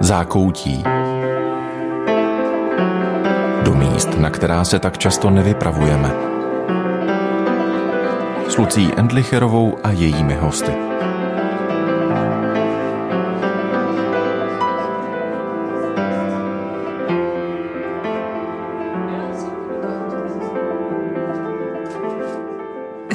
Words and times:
Zákoutí. 0.00 0.84
Do 3.62 3.74
míst, 3.74 4.18
na 4.18 4.30
která 4.30 4.64
se 4.64 4.78
tak 4.78 4.98
často 4.98 5.30
nevypravujeme. 5.30 6.10
S 8.48 8.56
Lucí 8.56 8.92
Endlicherovou 8.96 9.78
a 9.84 9.90
jejími 9.90 10.34
hosty. 10.34 10.72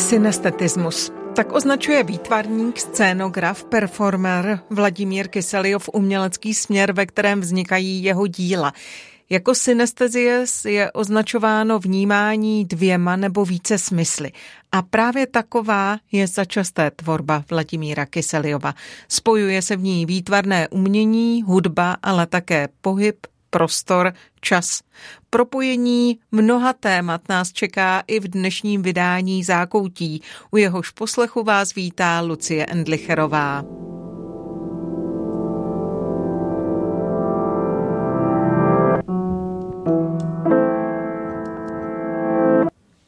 Synestetismus. 0.10 1.12
Tak 1.36 1.54
označuje 1.54 2.04
výtvarník, 2.04 2.80
scénograf, 2.80 3.64
performer 3.64 4.60
Vladimír 4.70 5.28
Kyseliov 5.28 5.90
umělecký 5.94 6.54
směr, 6.54 6.92
ve 6.92 7.06
kterém 7.06 7.42
vznikají 7.42 8.04
jeho 8.04 8.28
díla. 8.28 8.74
Jako 9.30 9.56
synestezie 9.56 10.46
je 10.66 10.92
označováno 10.92 11.80
vnímání 11.80 12.66
dvěma 12.66 13.16
nebo 13.16 13.46
více 13.46 13.78
smysly. 13.78 14.32
A 14.72 14.82
právě 14.82 15.28
taková 15.28 15.98
je 16.12 16.28
začasté 16.28 16.92
tvorba 16.92 17.44
Vladimíra 17.50 18.06
Kyseliova. 18.06 18.74
Spojuje 19.08 19.62
se 19.62 19.76
v 19.76 19.82
ní 19.82 20.06
výtvarné 20.06 20.68
umění, 20.68 21.44
hudba, 21.44 21.98
ale 22.04 22.26
také 22.26 22.70
pohyb, 22.82 23.18
prostor, 23.50 24.14
čas. 24.42 24.82
Propojení 25.30 26.20
mnoha 26.32 26.74
témat 26.74 27.22
nás 27.30 27.52
čeká 27.52 28.04
i 28.08 28.20
v 28.20 28.28
dnešním 28.28 28.82
vydání 28.82 29.44
Zákoutí. 29.44 30.22
U 30.52 30.58
jehož 30.58 30.90
poslechu 30.90 31.44
vás 31.44 31.76
vítá 31.76 32.22
Lucie 32.22 32.66
Endlicherová. 32.66 33.64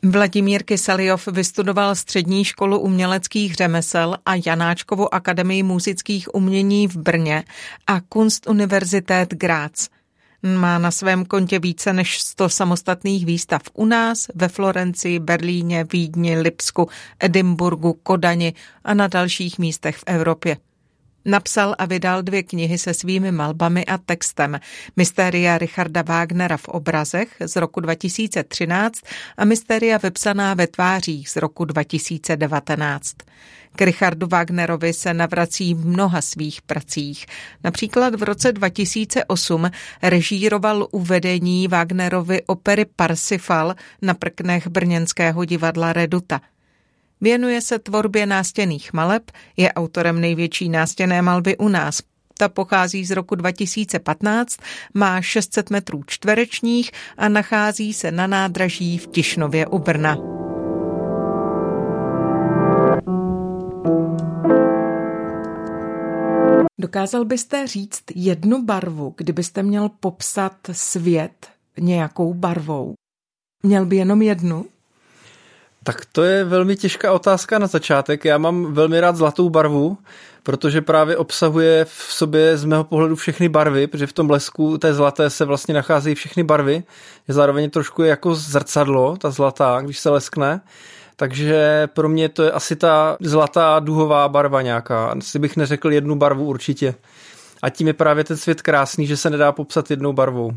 Vladimír 0.03 0.63
Kyseliov 0.63 1.27
vystudoval 1.27 1.95
střední 1.95 2.45
školu 2.45 2.79
uměleckých 2.79 3.55
řemesel 3.55 4.17
a 4.25 4.31
Janáčkovu 4.45 5.13
akademii 5.13 5.63
muzických 5.63 6.35
umění 6.35 6.87
v 6.87 6.95
Brně 6.95 7.43
a 7.87 8.01
Kunstuniverzität 8.01 9.33
Graz– 9.33 9.89
má 10.43 10.77
na 10.77 10.91
svém 10.91 11.25
kontě 11.25 11.59
více 11.59 11.93
než 11.93 12.21
100 12.21 12.49
samostatných 12.49 13.25
výstav 13.25 13.61
u 13.73 13.85
nás, 13.85 14.27
ve 14.35 14.47
Florencii, 14.47 15.19
Berlíně, 15.19 15.85
Vídni, 15.91 16.39
Lipsku, 16.39 16.89
Edimburgu, 17.19 17.93
Kodani 17.93 18.53
a 18.83 18.93
na 18.93 19.07
dalších 19.07 19.59
místech 19.59 19.97
v 19.97 20.03
Evropě. 20.05 20.57
Napsal 21.25 21.75
a 21.77 21.85
vydal 21.85 22.21
dvě 22.21 22.43
knihy 22.43 22.77
se 22.77 22.93
svými 22.93 23.31
malbami 23.31 23.85
a 23.85 23.97
textem. 23.97 24.59
Mystéria 24.97 25.57
Richarda 25.57 26.01
Wagnera 26.01 26.57
v 26.57 26.67
obrazech 26.67 27.27
z 27.45 27.55
roku 27.55 27.79
2013 27.79 28.99
a 29.37 29.45
Mystéria 29.45 29.97
vypsaná 29.97 30.53
ve 30.53 30.67
tvářích 30.67 31.29
z 31.29 31.35
roku 31.35 31.65
2019. 31.65 33.15
K 33.75 33.81
Richardu 33.81 34.27
Wagnerovi 34.27 34.93
se 34.93 35.13
navrací 35.13 35.73
v 35.73 35.85
mnoha 35.85 36.21
svých 36.21 36.61
pracích. 36.61 37.25
Například 37.63 38.15
v 38.15 38.23
roce 38.23 38.51
2008 38.51 39.71
režíroval 40.03 40.87
uvedení 40.91 41.67
Wagnerovy 41.67 42.41
opery 42.45 42.85
Parsifal 42.95 43.75
na 44.01 44.13
prknech 44.13 44.67
brněnského 44.67 45.45
divadla 45.45 45.93
Reduta. 45.93 46.41
Věnuje 47.21 47.61
se 47.61 47.79
tvorbě 47.79 48.25
nástěných 48.25 48.93
maleb, 48.93 49.31
je 49.57 49.73
autorem 49.73 50.21
největší 50.21 50.69
nástěné 50.69 51.21
malby 51.21 51.57
u 51.57 51.67
nás. 51.67 52.01
Ta 52.37 52.49
pochází 52.49 53.05
z 53.05 53.11
roku 53.11 53.35
2015, 53.35 54.57
má 54.93 55.21
600 55.21 55.69
metrů 55.69 56.03
čtverečních 56.07 56.91
a 57.17 57.29
nachází 57.29 57.93
se 57.93 58.11
na 58.11 58.27
nádraží 58.27 58.97
v 58.97 59.07
Tišnově 59.07 59.67
u 59.67 59.79
Brna. 59.79 60.17
Dokázal 66.79 67.25
byste 67.25 67.67
říct 67.67 68.03
jednu 68.15 68.65
barvu, 68.65 69.13
kdybyste 69.17 69.63
měl 69.63 69.89
popsat 69.89 70.57
svět 70.71 71.47
nějakou 71.79 72.33
barvou? 72.33 72.93
Měl 73.63 73.85
by 73.85 73.95
jenom 73.95 74.21
jednu? 74.21 74.65
Tak 75.83 76.05
to 76.11 76.23
je 76.23 76.43
velmi 76.43 76.75
těžká 76.75 77.11
otázka 77.13 77.59
na 77.59 77.67
začátek. 77.67 78.25
Já 78.25 78.37
mám 78.37 78.73
velmi 78.73 78.99
rád 78.99 79.15
zlatou 79.15 79.49
barvu, 79.49 79.97
protože 80.43 80.81
právě 80.81 81.17
obsahuje 81.17 81.85
v 81.85 82.05
sobě 82.09 82.57
z 82.57 82.65
mého 82.65 82.83
pohledu 82.83 83.15
všechny 83.15 83.49
barvy, 83.49 83.87
protože 83.87 84.07
v 84.07 84.13
tom 84.13 84.27
blesku 84.27 84.77
té 84.77 84.93
zlaté 84.93 85.29
se 85.29 85.45
vlastně 85.45 85.73
nacházejí 85.73 86.15
všechny 86.15 86.43
barvy. 86.43 86.83
Je 87.27 87.33
zároveň 87.33 87.69
trošku 87.69 88.03
jako 88.03 88.35
zrcadlo, 88.35 89.17
ta 89.17 89.31
zlatá, 89.31 89.81
když 89.81 89.99
se 89.99 90.09
leskne. 90.09 90.61
Takže 91.15 91.87
pro 91.93 92.09
mě 92.09 92.29
to 92.29 92.43
je 92.43 92.51
asi 92.51 92.75
ta 92.75 93.17
zlatá 93.21 93.79
duhová 93.79 94.29
barva 94.29 94.61
nějaká. 94.61 95.05
Asi 95.05 95.39
bych 95.39 95.57
neřekl 95.57 95.91
jednu 95.91 96.15
barvu 96.15 96.45
určitě. 96.45 96.95
A 97.61 97.69
tím 97.69 97.87
je 97.87 97.93
právě 97.93 98.23
ten 98.23 98.37
svět 98.37 98.61
krásný, 98.61 99.07
že 99.07 99.17
se 99.17 99.29
nedá 99.29 99.51
popsat 99.51 99.91
jednou 99.91 100.13
barvou. 100.13 100.51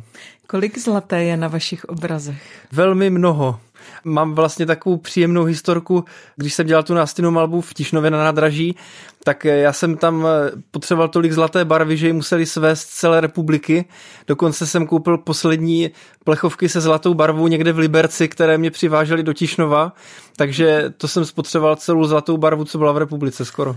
Kolik 0.47 0.79
zlaté 0.79 1.25
je 1.25 1.37
na 1.37 1.49
vašich 1.49 1.85
obrazech? 1.85 2.43
Velmi 2.73 3.11
mnoho. 3.11 3.61
Mám 4.05 4.35
vlastně 4.35 4.67
takovou 4.67 4.97
příjemnou 4.97 5.45
historku, 5.45 6.05
když 6.37 6.55
jsem 6.55 6.67
dělal 6.67 6.83
tu 6.83 6.95
nástěnou 6.95 7.31
malbu 7.31 7.61
v 7.61 7.75
Tišnově 7.75 8.11
na 8.11 8.19
nádraží, 8.19 8.77
tak 9.25 9.45
já 9.45 9.73
jsem 9.73 9.97
tam 9.97 10.27
eh, 10.27 10.51
potřeboval 10.71 11.09
tolik 11.09 11.33
zlaté 11.33 11.65
barvy, 11.65 11.97
že 11.97 12.07
ji 12.07 12.13
museli 12.13 12.47
svést 12.47 12.89
z 12.89 12.95
celé 12.95 13.21
republiky. 13.21 13.85
Dokonce 14.27 14.67
jsem 14.67 14.87
koupil 14.87 15.19
poslední 15.19 15.91
plechovky 16.25 16.69
se 16.69 16.81
zlatou 16.81 17.15
barvou 17.15 17.49
někde 17.49 17.73
v 17.73 17.79
Liberci, 17.79 18.29
které 18.29 18.59
mě 18.59 18.71
přivážely 18.71 19.23
do 19.23 19.33
Tišnova, 19.33 19.93
takže 20.37 20.93
to 20.97 21.09
jsem 21.09 21.25
spotřeboval 21.25 21.77
celou 21.77 22.05
zlatou 22.05 22.37
barvu, 22.37 22.65
co 22.65 22.79
byla 22.79 22.93
v 22.93 22.99
republice 22.99 23.45
skoro. 23.45 23.77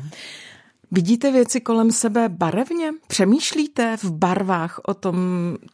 Vidíte 0.91 1.31
věci 1.31 1.62
kolem 1.62 1.91
sebe 1.91 2.29
barevně? 2.29 2.91
Přemýšlíte 3.07 3.97
v 3.97 4.12
barvách 4.12 4.79
o 4.88 4.94
tom, 4.94 5.18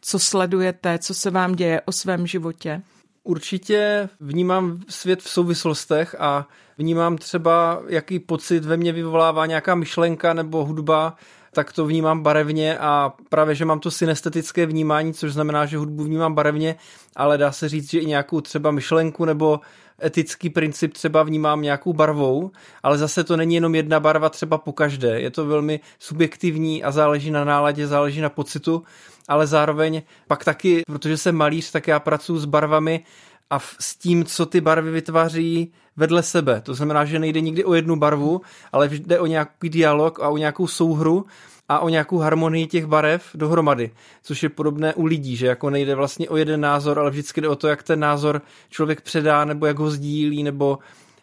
co 0.00 0.18
sledujete, 0.18 0.98
co 0.98 1.14
se 1.14 1.30
vám 1.30 1.54
děje 1.54 1.80
o 1.80 1.92
svém 1.92 2.26
životě? 2.26 2.82
Určitě 3.24 4.08
vnímám 4.20 4.80
svět 4.88 5.22
v 5.22 5.28
souvislostech 5.28 6.16
a 6.18 6.48
vnímám 6.78 7.16
třeba, 7.16 7.82
jaký 7.88 8.18
pocit 8.18 8.64
ve 8.64 8.76
mně 8.76 8.92
vyvolává 8.92 9.46
nějaká 9.46 9.74
myšlenka 9.74 10.34
nebo 10.34 10.64
hudba, 10.64 11.16
tak 11.52 11.72
to 11.72 11.86
vnímám 11.86 12.22
barevně 12.22 12.78
a 12.78 13.12
právě, 13.28 13.54
že 13.54 13.64
mám 13.64 13.80
to 13.80 13.90
synestetické 13.90 14.66
vnímání, 14.66 15.14
což 15.14 15.32
znamená, 15.32 15.66
že 15.66 15.78
hudbu 15.78 16.04
vnímám 16.04 16.34
barevně, 16.34 16.76
ale 17.16 17.38
dá 17.38 17.52
se 17.52 17.68
říct, 17.68 17.90
že 17.90 17.98
i 17.98 18.06
nějakou 18.06 18.40
třeba 18.40 18.70
myšlenku 18.70 19.24
nebo 19.24 19.60
etický 20.04 20.50
princip 20.50 20.92
třeba 20.92 21.22
vnímám 21.22 21.62
nějakou 21.62 21.92
barvou, 21.92 22.50
ale 22.82 22.98
zase 22.98 23.24
to 23.24 23.36
není 23.36 23.54
jenom 23.54 23.74
jedna 23.74 24.00
barva 24.00 24.28
třeba 24.28 24.58
po 24.58 24.72
každé. 24.72 25.20
Je 25.20 25.30
to 25.30 25.46
velmi 25.46 25.80
subjektivní 25.98 26.84
a 26.84 26.90
záleží 26.90 27.30
na 27.30 27.44
náladě, 27.44 27.86
záleží 27.86 28.20
na 28.20 28.28
pocitu, 28.28 28.82
ale 29.28 29.46
zároveň 29.46 30.02
pak 30.26 30.44
taky, 30.44 30.82
protože 30.86 31.16
jsem 31.16 31.36
malíř, 31.36 31.70
tak 31.70 31.88
já 31.88 32.00
pracuji 32.00 32.38
s 32.38 32.44
barvami 32.44 33.04
a 33.50 33.58
s 33.58 33.96
tím, 33.96 34.24
co 34.24 34.46
ty 34.46 34.60
barvy 34.60 34.90
vytváří 34.90 35.72
vedle 35.96 36.22
sebe. 36.22 36.60
To 36.60 36.74
znamená, 36.74 37.04
že 37.04 37.18
nejde 37.18 37.40
nikdy 37.40 37.64
o 37.64 37.74
jednu 37.74 37.96
barvu, 37.96 38.40
ale 38.72 38.88
jde 38.88 39.20
o 39.20 39.26
nějaký 39.26 39.68
dialog 39.70 40.20
a 40.20 40.28
o 40.28 40.36
nějakou 40.36 40.66
souhru 40.66 41.26
a 41.68 41.78
o 41.78 41.88
nějakou 41.88 42.18
harmonii 42.18 42.66
těch 42.66 42.86
barev 42.86 43.30
dohromady, 43.34 43.90
což 44.22 44.42
je 44.42 44.48
podobné 44.48 44.94
u 44.94 45.04
lidí, 45.04 45.36
že 45.36 45.46
jako 45.46 45.70
nejde 45.70 45.94
vlastně 45.94 46.28
o 46.28 46.36
jeden 46.36 46.60
názor, 46.60 46.98
ale 46.98 47.10
vždycky 47.10 47.40
jde 47.40 47.48
o 47.48 47.56
to, 47.56 47.68
jak 47.68 47.82
ten 47.82 48.00
názor 48.00 48.42
člověk 48.70 49.00
předá, 49.00 49.44
nebo 49.44 49.66
jak 49.66 49.78
ho 49.78 49.90
sdílí, 49.90 50.42
nebo 50.42 50.78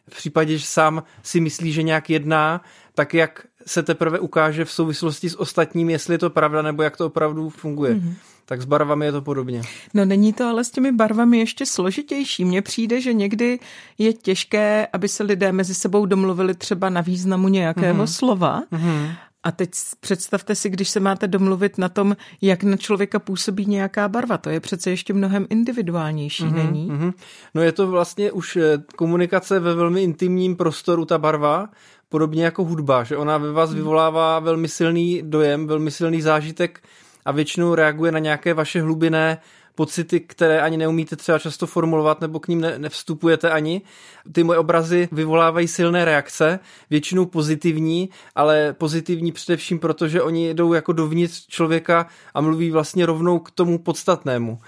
v 0.09 0.15
případě, 0.15 0.57
že 0.57 0.65
sám 0.65 1.03
si 1.23 1.39
myslí, 1.39 1.71
že 1.71 1.83
nějak 1.83 2.09
jedná, 2.09 2.61
tak 2.93 3.13
jak 3.13 3.45
se 3.65 3.83
teprve 3.83 4.19
ukáže 4.19 4.65
v 4.65 4.71
souvislosti 4.71 5.29
s 5.29 5.39
ostatními, 5.39 5.91
jestli 5.91 6.13
je 6.13 6.17
to 6.17 6.29
pravda, 6.29 6.61
nebo 6.61 6.83
jak 6.83 6.97
to 6.97 7.05
opravdu 7.05 7.49
funguje. 7.49 7.93
Mm-hmm. 7.93 8.13
Tak 8.45 8.61
s 8.61 8.65
barvami 8.65 9.05
je 9.05 9.11
to 9.11 9.21
podobně. 9.21 9.61
No 9.93 10.05
není 10.05 10.33
to 10.33 10.45
ale 10.45 10.63
s 10.63 10.71
těmi 10.71 10.91
barvami 10.91 11.39
ještě 11.39 11.65
složitější. 11.65 12.45
Mně 12.45 12.61
přijde, 12.61 13.01
že 13.01 13.13
někdy 13.13 13.59
je 13.97 14.13
těžké, 14.13 14.87
aby 14.93 15.07
se 15.07 15.23
lidé 15.23 15.51
mezi 15.51 15.75
sebou 15.75 16.05
domluvili 16.05 16.53
třeba 16.53 16.89
na 16.89 17.01
významu 17.01 17.47
nějakého 17.47 18.03
mm-hmm. 18.03 18.13
slova. 18.13 18.63
Mm-hmm. 18.71 19.15
A 19.43 19.51
teď 19.51 19.69
představte 19.99 20.55
si, 20.55 20.69
když 20.69 20.89
se 20.89 20.99
máte 20.99 21.27
domluvit 21.27 21.77
na 21.77 21.89
tom, 21.89 22.17
jak 22.41 22.63
na 22.63 22.77
člověka 22.77 23.19
působí 23.19 23.65
nějaká 23.65 24.07
barva. 24.07 24.37
To 24.37 24.49
je 24.49 24.59
přece 24.59 24.89
ještě 24.89 25.13
mnohem 25.13 25.47
individuálnější, 25.49 26.43
mm-hmm, 26.43 26.65
není? 26.65 26.91
Mm-hmm. 26.91 27.13
No 27.53 27.61
je 27.61 27.71
to 27.71 27.87
vlastně 27.87 28.31
už 28.31 28.55
eh, 28.55 28.77
komunikace 28.95 29.59
ve 29.59 29.75
velmi 29.75 30.03
intimním 30.03 30.55
prostoru, 30.55 31.05
ta 31.05 31.17
barva, 31.17 31.69
podobně 32.09 32.43
jako 32.43 32.63
hudba, 32.63 33.03
že 33.03 33.17
ona 33.17 33.37
ve 33.37 33.51
vás 33.51 33.69
mhm. 33.69 33.77
vyvolává 33.77 34.39
velmi 34.39 34.67
silný 34.67 35.21
dojem, 35.25 35.67
velmi 35.67 35.91
silný 35.91 36.21
zážitek 36.21 36.83
a 37.25 37.31
většinou 37.31 37.75
reaguje 37.75 38.11
na 38.11 38.19
nějaké 38.19 38.53
vaše 38.53 38.81
hlubinné 38.81 39.37
pocity, 39.75 40.19
které 40.19 40.61
ani 40.61 40.77
neumíte 40.77 41.15
třeba 41.15 41.39
často 41.39 41.67
formulovat 41.67 42.21
nebo 42.21 42.39
k 42.39 42.47
ním 42.47 42.61
ne, 42.61 42.79
nevstupujete 42.79 43.49
ani. 43.49 43.81
Ty 44.31 44.43
moje 44.43 44.59
obrazy 44.59 45.09
vyvolávají 45.11 45.67
silné 45.67 46.05
reakce, 46.05 46.59
většinou 46.89 47.25
pozitivní, 47.25 48.09
ale 48.35 48.73
pozitivní 48.73 49.31
především 49.31 49.79
proto, 49.79 50.07
že 50.07 50.21
oni 50.21 50.53
jdou 50.53 50.73
jako 50.73 50.93
dovnitř 50.93 51.47
člověka 51.47 52.07
a 52.33 52.41
mluví 52.41 52.71
vlastně 52.71 53.05
rovnou 53.05 53.39
k 53.39 53.51
tomu 53.51 53.77
podstatnému 53.77 54.59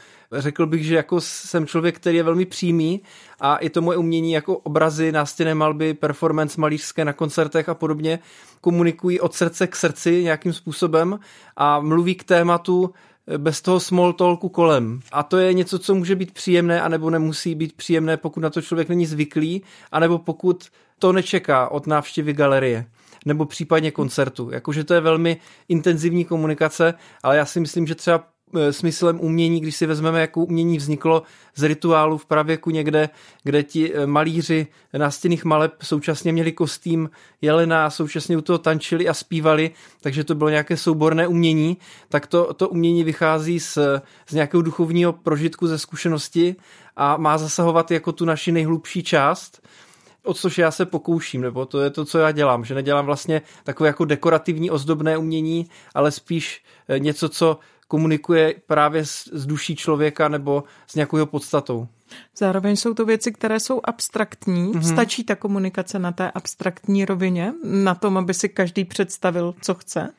řekl 0.41 0.65
bych, 0.65 0.85
že 0.85 0.95
jako 0.95 1.21
jsem 1.21 1.67
člověk, 1.67 1.95
který 1.95 2.17
je 2.17 2.23
velmi 2.23 2.45
přímý 2.45 3.01
a 3.39 3.57
i 3.57 3.69
to 3.69 3.81
moje 3.81 3.97
umění 3.97 4.31
jako 4.31 4.57
obrazy, 4.57 5.11
nástěné 5.11 5.55
malby, 5.55 5.93
performance 5.93 6.61
malířské 6.61 7.05
na 7.05 7.13
koncertech 7.13 7.69
a 7.69 7.73
podobně 7.73 8.19
komunikují 8.61 9.19
od 9.19 9.33
srdce 9.33 9.67
k 9.67 9.75
srdci 9.75 10.23
nějakým 10.23 10.53
způsobem 10.53 11.19
a 11.55 11.79
mluví 11.79 12.15
k 12.15 12.23
tématu 12.23 12.93
bez 13.37 13.61
toho 13.61 13.79
small 13.79 14.13
talku 14.13 14.49
kolem. 14.49 14.99
A 15.11 15.23
to 15.23 15.37
je 15.37 15.53
něco, 15.53 15.79
co 15.79 15.95
může 15.95 16.15
být 16.15 16.31
příjemné, 16.31 16.81
anebo 16.81 17.09
nemusí 17.09 17.55
být 17.55 17.73
příjemné, 17.73 18.17
pokud 18.17 18.39
na 18.39 18.49
to 18.49 18.61
člověk 18.61 18.89
není 18.89 19.05
zvyklý, 19.05 19.61
anebo 19.91 20.17
pokud 20.17 20.67
to 20.99 21.11
nečeká 21.13 21.69
od 21.69 21.87
návštěvy 21.87 22.33
galerie 22.33 22.85
nebo 23.25 23.45
případně 23.45 23.91
koncertu. 23.91 24.49
Jakože 24.51 24.83
to 24.83 24.93
je 24.93 25.01
velmi 25.01 25.37
intenzivní 25.69 26.25
komunikace, 26.25 26.93
ale 27.23 27.37
já 27.37 27.45
si 27.45 27.59
myslím, 27.59 27.87
že 27.87 27.95
třeba 27.95 28.32
smyslem 28.71 29.19
umění, 29.19 29.59
když 29.59 29.75
si 29.75 29.85
vezmeme, 29.85 30.21
jak 30.21 30.37
umění 30.37 30.77
vzniklo 30.77 31.23
z 31.55 31.63
rituálu 31.63 32.17
v 32.17 32.25
pravěku 32.25 32.69
někde, 32.69 33.09
kde 33.43 33.63
ti 33.63 33.93
eh, 33.93 34.07
malíři 34.07 34.67
nástěnných 34.93 35.45
maleb 35.45 35.73
současně 35.83 36.31
měli 36.31 36.51
kostým 36.51 37.09
jelena 37.41 37.85
a 37.85 37.89
současně 37.89 38.37
u 38.37 38.41
toho 38.41 38.59
tančili 38.59 39.09
a 39.09 39.13
zpívali, 39.13 39.71
takže 40.01 40.23
to 40.23 40.35
bylo 40.35 40.49
nějaké 40.49 40.77
souborné 40.77 41.27
umění, 41.27 41.77
tak 42.09 42.27
to, 42.27 42.53
to 42.53 42.69
umění 42.69 43.03
vychází 43.03 43.59
z, 43.59 43.77
z 44.29 44.33
nějakého 44.33 44.61
duchovního 44.61 45.13
prožitku 45.13 45.67
ze 45.67 45.79
zkušenosti 45.79 46.55
a 46.95 47.17
má 47.17 47.37
zasahovat 47.37 47.91
jako 47.91 48.11
tu 48.11 48.25
naši 48.25 48.51
nejhlubší 48.51 49.03
část, 49.03 49.61
o 50.23 50.33
což 50.33 50.57
já 50.57 50.71
se 50.71 50.85
pokouším, 50.85 51.41
nebo 51.41 51.65
to 51.65 51.81
je 51.81 51.89
to, 51.89 52.05
co 52.05 52.19
já 52.19 52.31
dělám, 52.31 52.65
že 52.65 52.75
nedělám 52.75 53.05
vlastně 53.05 53.41
takové 53.63 53.87
jako 53.87 54.05
dekorativní 54.05 54.71
ozdobné 54.71 55.17
umění, 55.17 55.69
ale 55.95 56.11
spíš 56.11 56.63
eh, 56.87 56.99
něco, 56.99 57.29
co 57.29 57.59
komunikuje 57.93 58.55
právě 58.67 59.05
s, 59.05 59.29
s 59.33 59.45
duší 59.45 59.75
člověka 59.75 60.27
nebo 60.27 60.63
s 60.87 60.95
nějakou 60.95 61.17
jeho 61.17 61.25
podstatou. 61.25 61.87
Zároveň 62.37 62.75
jsou 62.75 62.93
to 62.93 63.05
věci, 63.05 63.31
které 63.31 63.59
jsou 63.59 63.81
abstraktní. 63.83 64.73
Mm-hmm. 64.73 64.93
Stačí 64.93 65.23
ta 65.23 65.35
komunikace 65.35 65.99
na 65.99 66.11
té 66.11 66.31
abstraktní 66.31 67.05
rovině, 67.05 67.53
na 67.63 67.95
tom, 67.95 68.17
aby 68.17 68.33
si 68.33 68.49
každý 68.49 68.85
představil, 68.85 69.53
co 69.61 69.73
chce? 69.73 70.09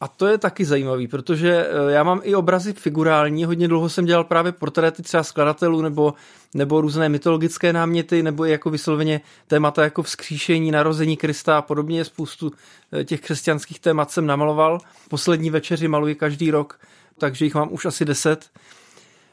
A 0.00 0.08
to 0.08 0.26
je 0.26 0.38
taky 0.38 0.64
zajímavý, 0.64 1.08
protože 1.08 1.66
eh, 1.66 1.92
já 1.92 2.02
mám 2.02 2.20
i 2.22 2.34
obrazy 2.34 2.72
figurální, 2.72 3.44
hodně 3.44 3.68
dlouho 3.68 3.88
jsem 3.88 4.04
dělal 4.04 4.24
právě 4.24 4.52
portréty 4.52 5.02
třeba 5.02 5.22
skladatelů 5.22 5.82
nebo, 5.82 6.14
nebo 6.54 6.80
různé 6.80 7.08
mytologické 7.08 7.72
náměty, 7.72 8.22
nebo 8.22 8.46
i 8.46 8.50
jako 8.50 8.70
vysloveně 8.70 9.20
témata 9.46 9.84
jako 9.84 10.02
vzkříšení, 10.02 10.70
narození 10.70 11.16
Krista 11.16 11.58
a 11.58 11.62
podobně. 11.62 12.04
Spoustu 12.04 12.52
eh, 12.92 13.04
těch 13.04 13.20
křesťanských 13.20 13.80
témat 13.80 14.10
jsem 14.10 14.26
namaloval. 14.26 14.78
Poslední 15.08 15.50
večeři 15.50 15.88
maluji 15.88 16.14
každý 16.14 16.50
rok, 16.50 16.78
takže 17.18 17.44
jich 17.44 17.54
mám 17.54 17.68
už 17.72 17.84
asi 17.84 18.04
deset. 18.04 18.50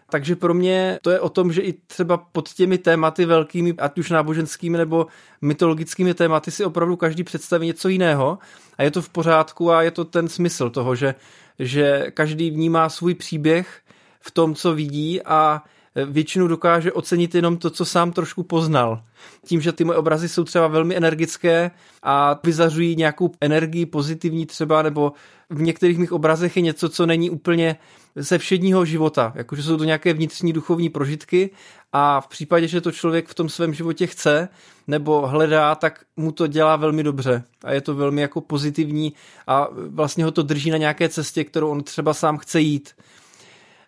Takže 0.10 0.36
pro 0.36 0.54
mě 0.54 1.00
to 1.01 1.12
je 1.12 1.19
o 1.19 1.30
tom, 1.30 1.54
že 1.54 1.62
i 1.62 1.74
třeba 1.74 2.18
pod 2.18 2.50
těmi 2.50 2.78
tématy 2.78 3.25
velkými, 3.25 3.74
ať 3.78 3.98
už 3.98 4.10
náboženskými 4.10 4.78
nebo 4.78 5.07
mytologickými 5.42 6.13
tématy, 6.13 6.51
si 6.51 6.66
opravdu 6.66 6.95
každý 6.95 7.24
představí 7.24 7.68
něco 7.68 7.89
jiného 7.89 8.39
a 8.78 8.83
je 8.83 8.92
to 8.92 9.01
v 9.01 9.10
pořádku 9.10 9.72
a 9.72 9.81
je 9.81 9.92
to 9.92 10.06
ten 10.06 10.28
smysl 10.28 10.69
toho, 10.69 10.95
že, 10.95 11.16
že 11.60 12.06
každý 12.13 12.51
vnímá 12.51 12.89
svůj 12.89 13.16
příběh 13.16 13.81
v 14.19 14.31
tom, 14.31 14.56
co 14.56 14.74
vidí 14.74 15.22
a 15.22 15.63
většinou 15.95 16.47
dokáže 16.47 16.91
ocenit 16.91 17.35
jenom 17.35 17.57
to, 17.57 17.69
co 17.69 17.85
sám 17.85 18.11
trošku 18.11 18.43
poznal. 18.43 19.03
Tím, 19.45 19.61
že 19.61 19.71
ty 19.71 19.83
moje 19.83 19.97
obrazy 19.97 20.29
jsou 20.29 20.43
třeba 20.43 20.67
velmi 20.67 20.95
energické 20.95 21.71
a 22.03 22.39
vyzařují 22.43 22.95
nějakou 22.95 23.31
energii 23.41 23.85
pozitivní 23.85 24.45
třeba, 24.45 24.81
nebo 24.81 25.13
v 25.49 25.61
některých 25.61 25.97
mých 25.97 26.11
obrazech 26.11 26.55
je 26.55 26.61
něco, 26.61 26.89
co 26.89 27.05
není 27.05 27.29
úplně 27.29 27.75
ze 28.15 28.38
všedního 28.38 28.85
života, 28.85 29.33
jakože 29.35 29.63
jsou 29.63 29.77
to 29.77 29.83
nějaké 29.83 30.13
vnitřní 30.13 30.53
duchovní 30.53 30.89
prožitky 30.89 31.49
a 31.94 32.21
v 32.21 32.27
případě, 32.27 32.67
že 32.67 32.81
to 32.81 32.91
člověk 32.91 33.27
v 33.27 33.33
tom 33.33 33.49
svém 33.49 33.73
životě 33.73 34.07
chce 34.07 34.49
nebo 34.87 35.27
hledá, 35.27 35.75
tak 35.75 36.05
mu 36.17 36.31
to 36.31 36.47
dělá 36.47 36.75
velmi 36.75 37.03
dobře 37.03 37.44
a 37.63 37.71
je 37.71 37.81
to 37.81 37.95
velmi 37.95 38.21
jako 38.21 38.41
pozitivní 38.41 39.13
a 39.47 39.67
vlastně 39.87 40.23
ho 40.23 40.31
to 40.31 40.44
drží 40.44 40.71
na 40.71 40.77
nějaké 40.77 41.09
cestě, 41.09 41.44
kterou 41.44 41.69
on 41.69 41.83
třeba 41.83 42.13
sám 42.13 42.37
chce 42.37 42.61
jít. 42.61 42.89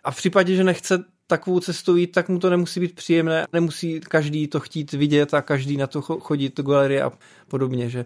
A 0.04 0.10
v 0.10 0.16
případě, 0.16 0.56
že 0.56 0.64
nechce 0.64 1.04
takovou 1.26 1.60
cestou 1.60 1.96
jít, 1.96 2.06
tak 2.06 2.28
mu 2.28 2.38
to 2.38 2.50
nemusí 2.50 2.80
být 2.80 2.94
příjemné, 2.94 3.46
nemusí 3.52 4.00
každý 4.00 4.48
to 4.48 4.60
chtít 4.60 4.92
vidět 4.92 5.34
a 5.34 5.42
každý 5.42 5.76
na 5.76 5.86
to 5.86 6.02
chodit 6.02 6.56
do 6.56 6.62
galerie 6.62 7.02
a 7.02 7.12
podobně. 7.48 7.90
Že? 7.90 8.04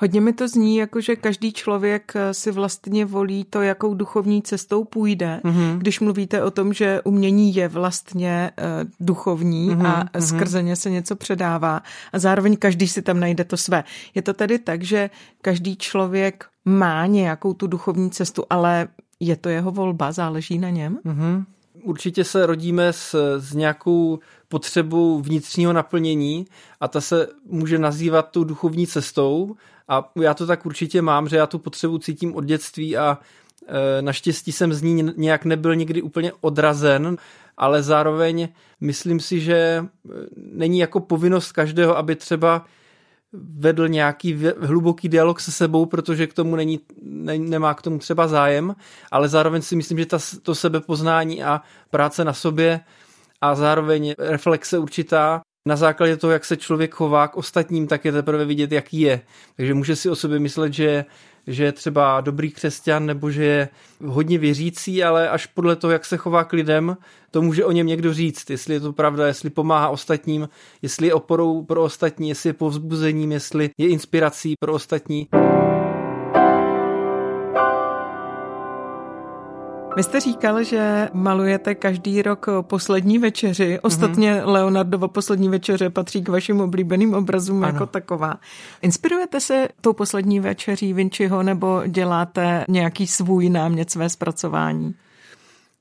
Hodně 0.00 0.20
mi 0.20 0.32
to 0.32 0.48
zní, 0.48 0.76
jako 0.76 1.00
že 1.00 1.16
každý 1.16 1.52
člověk 1.52 2.12
eh, 2.14 2.34
si 2.34 2.52
vlastně 2.52 3.04
volí 3.04 3.44
to, 3.44 3.62
jakou 3.62 3.94
duchovní 3.94 4.42
cestou 4.42 4.84
půjde. 4.84 5.40
Mm-hmm. 5.44 5.78
Když 5.78 6.00
mluvíte 6.00 6.42
o 6.42 6.50
tom, 6.50 6.72
že 6.72 7.00
umění 7.04 7.54
je 7.54 7.68
vlastně 7.68 8.50
uh, 8.58 8.90
duchovní 9.00 9.70
mm-hmm. 9.70 9.86
a 9.86 10.04
mhm. 10.14 10.26
skrze 10.26 10.62
ně 10.62 10.76
se 10.76 10.90
něco 10.90 11.16
předává 11.16 11.82
a 12.12 12.18
zároveň 12.18 12.56
každý 12.56 12.88
si 12.88 13.02
tam 13.02 13.20
najde 13.20 13.44
to 13.44 13.56
své. 13.56 13.84
Je 14.14 14.22
to 14.22 14.34
tedy 14.34 14.58
tak, 14.58 14.82
že 14.82 15.10
každý 15.42 15.76
člověk 15.76 16.44
má 16.64 17.06
nějakou 17.06 17.54
tu 17.54 17.66
duchovní 17.66 18.10
cestu, 18.10 18.44
ale 18.50 18.88
je 19.20 19.36
to 19.36 19.48
jeho 19.48 19.70
volba, 19.70 20.12
záleží 20.12 20.58
na 20.58 20.70
něm? 20.70 20.98
Mm-hmm 21.04 21.44
určitě 21.84 22.24
se 22.24 22.46
rodíme 22.46 22.92
s, 22.92 23.38
s 23.38 23.54
nějakou 23.54 24.18
potřebou 24.48 25.20
vnitřního 25.20 25.72
naplnění 25.72 26.46
a 26.80 26.88
ta 26.88 27.00
se 27.00 27.28
může 27.46 27.78
nazývat 27.78 28.30
tou 28.30 28.44
duchovní 28.44 28.86
cestou 28.86 29.56
a 29.88 30.12
já 30.20 30.34
to 30.34 30.46
tak 30.46 30.66
určitě 30.66 31.02
mám, 31.02 31.28
že 31.28 31.36
já 31.36 31.46
tu 31.46 31.58
potřebu 31.58 31.98
cítím 31.98 32.36
od 32.36 32.44
dětství 32.44 32.96
a 32.96 33.18
e, 33.66 34.02
naštěstí 34.02 34.52
jsem 34.52 34.72
z 34.72 34.82
ní 34.82 35.12
nějak 35.16 35.44
nebyl 35.44 35.74
nikdy 35.74 36.02
úplně 36.02 36.32
odrazen, 36.40 37.16
ale 37.56 37.82
zároveň 37.82 38.48
myslím 38.80 39.20
si, 39.20 39.40
že 39.40 39.54
e, 39.54 39.86
není 40.36 40.78
jako 40.78 41.00
povinnost 41.00 41.52
každého, 41.52 41.96
aby 41.96 42.16
třeba 42.16 42.64
vedl 43.58 43.88
nějaký 43.88 44.40
hluboký 44.60 45.08
dialog 45.08 45.40
se 45.40 45.52
sebou, 45.52 45.86
protože 45.86 46.26
k 46.26 46.34
tomu 46.34 46.56
není, 46.56 46.80
ne, 47.02 47.38
nemá 47.38 47.74
k 47.74 47.82
tomu 47.82 47.98
třeba 47.98 48.28
zájem, 48.28 48.74
ale 49.10 49.28
zároveň 49.28 49.62
si 49.62 49.76
myslím, 49.76 49.98
že 49.98 50.06
ta, 50.06 50.18
to 50.42 50.54
sebepoznání 50.54 51.44
a 51.44 51.60
práce 51.90 52.24
na 52.24 52.32
sobě 52.32 52.80
a 53.40 53.54
zároveň 53.54 54.14
reflexe 54.18 54.78
určitá 54.78 55.40
na 55.68 55.76
základě 55.76 56.16
toho, 56.16 56.30
jak 56.30 56.44
se 56.44 56.56
člověk 56.56 56.94
chová 56.94 57.28
k 57.28 57.36
ostatním, 57.36 57.86
tak 57.86 58.04
je 58.04 58.12
teprve 58.12 58.44
vidět, 58.44 58.72
jaký 58.72 59.00
je. 59.00 59.20
Takže 59.56 59.74
může 59.74 59.96
si 59.96 60.10
o 60.10 60.16
sobě 60.16 60.38
myslet, 60.38 60.72
že 60.72 61.04
že 61.46 61.64
je 61.64 61.72
třeba 61.72 62.20
dobrý 62.20 62.50
křesťan 62.50 63.06
nebo 63.06 63.30
že 63.30 63.44
je 63.44 63.68
hodně 64.04 64.38
věřící, 64.38 65.04
ale 65.04 65.28
až 65.28 65.46
podle 65.46 65.76
toho, 65.76 65.90
jak 65.90 66.04
se 66.04 66.16
chová 66.16 66.44
k 66.44 66.52
lidem, 66.52 66.96
to 67.30 67.42
může 67.42 67.64
o 67.64 67.72
něm 67.72 67.86
někdo 67.86 68.14
říct, 68.14 68.50
jestli 68.50 68.74
je 68.74 68.80
to 68.80 68.92
pravda, 68.92 69.26
jestli 69.26 69.50
pomáhá 69.50 69.88
ostatním, 69.88 70.48
jestli 70.82 71.06
je 71.06 71.14
oporou 71.14 71.62
pro 71.62 71.82
ostatní, 71.82 72.28
jestli 72.28 72.48
je 72.48 72.54
povzbuzením, 72.54 73.32
jestli 73.32 73.70
je 73.78 73.88
inspirací 73.88 74.54
pro 74.60 74.72
ostatní. 74.72 75.28
Vy 79.96 80.02
jste 80.02 80.20
říkal, 80.20 80.62
že 80.62 81.08
malujete 81.12 81.74
každý 81.74 82.22
rok 82.22 82.46
poslední 82.60 83.18
večeři. 83.18 83.78
Ostatně 83.82 84.34
mm-hmm. 84.34 84.52
Leonardovo 84.52 85.08
poslední 85.08 85.48
večeře 85.48 85.90
patří 85.90 86.22
k 86.22 86.28
vašim 86.28 86.60
oblíbeným 86.60 87.14
obrazům 87.14 87.64
ano. 87.64 87.72
jako 87.72 87.86
taková. 87.86 88.34
Inspirujete 88.82 89.40
se 89.40 89.68
tou 89.80 89.92
poslední 89.92 90.40
večeří 90.40 90.92
Vinciho 90.92 91.42
nebo 91.42 91.82
děláte 91.86 92.64
nějaký 92.68 93.06
svůj 93.06 93.50
námět 93.50 93.90
své 93.90 94.08
zpracování? 94.08 94.94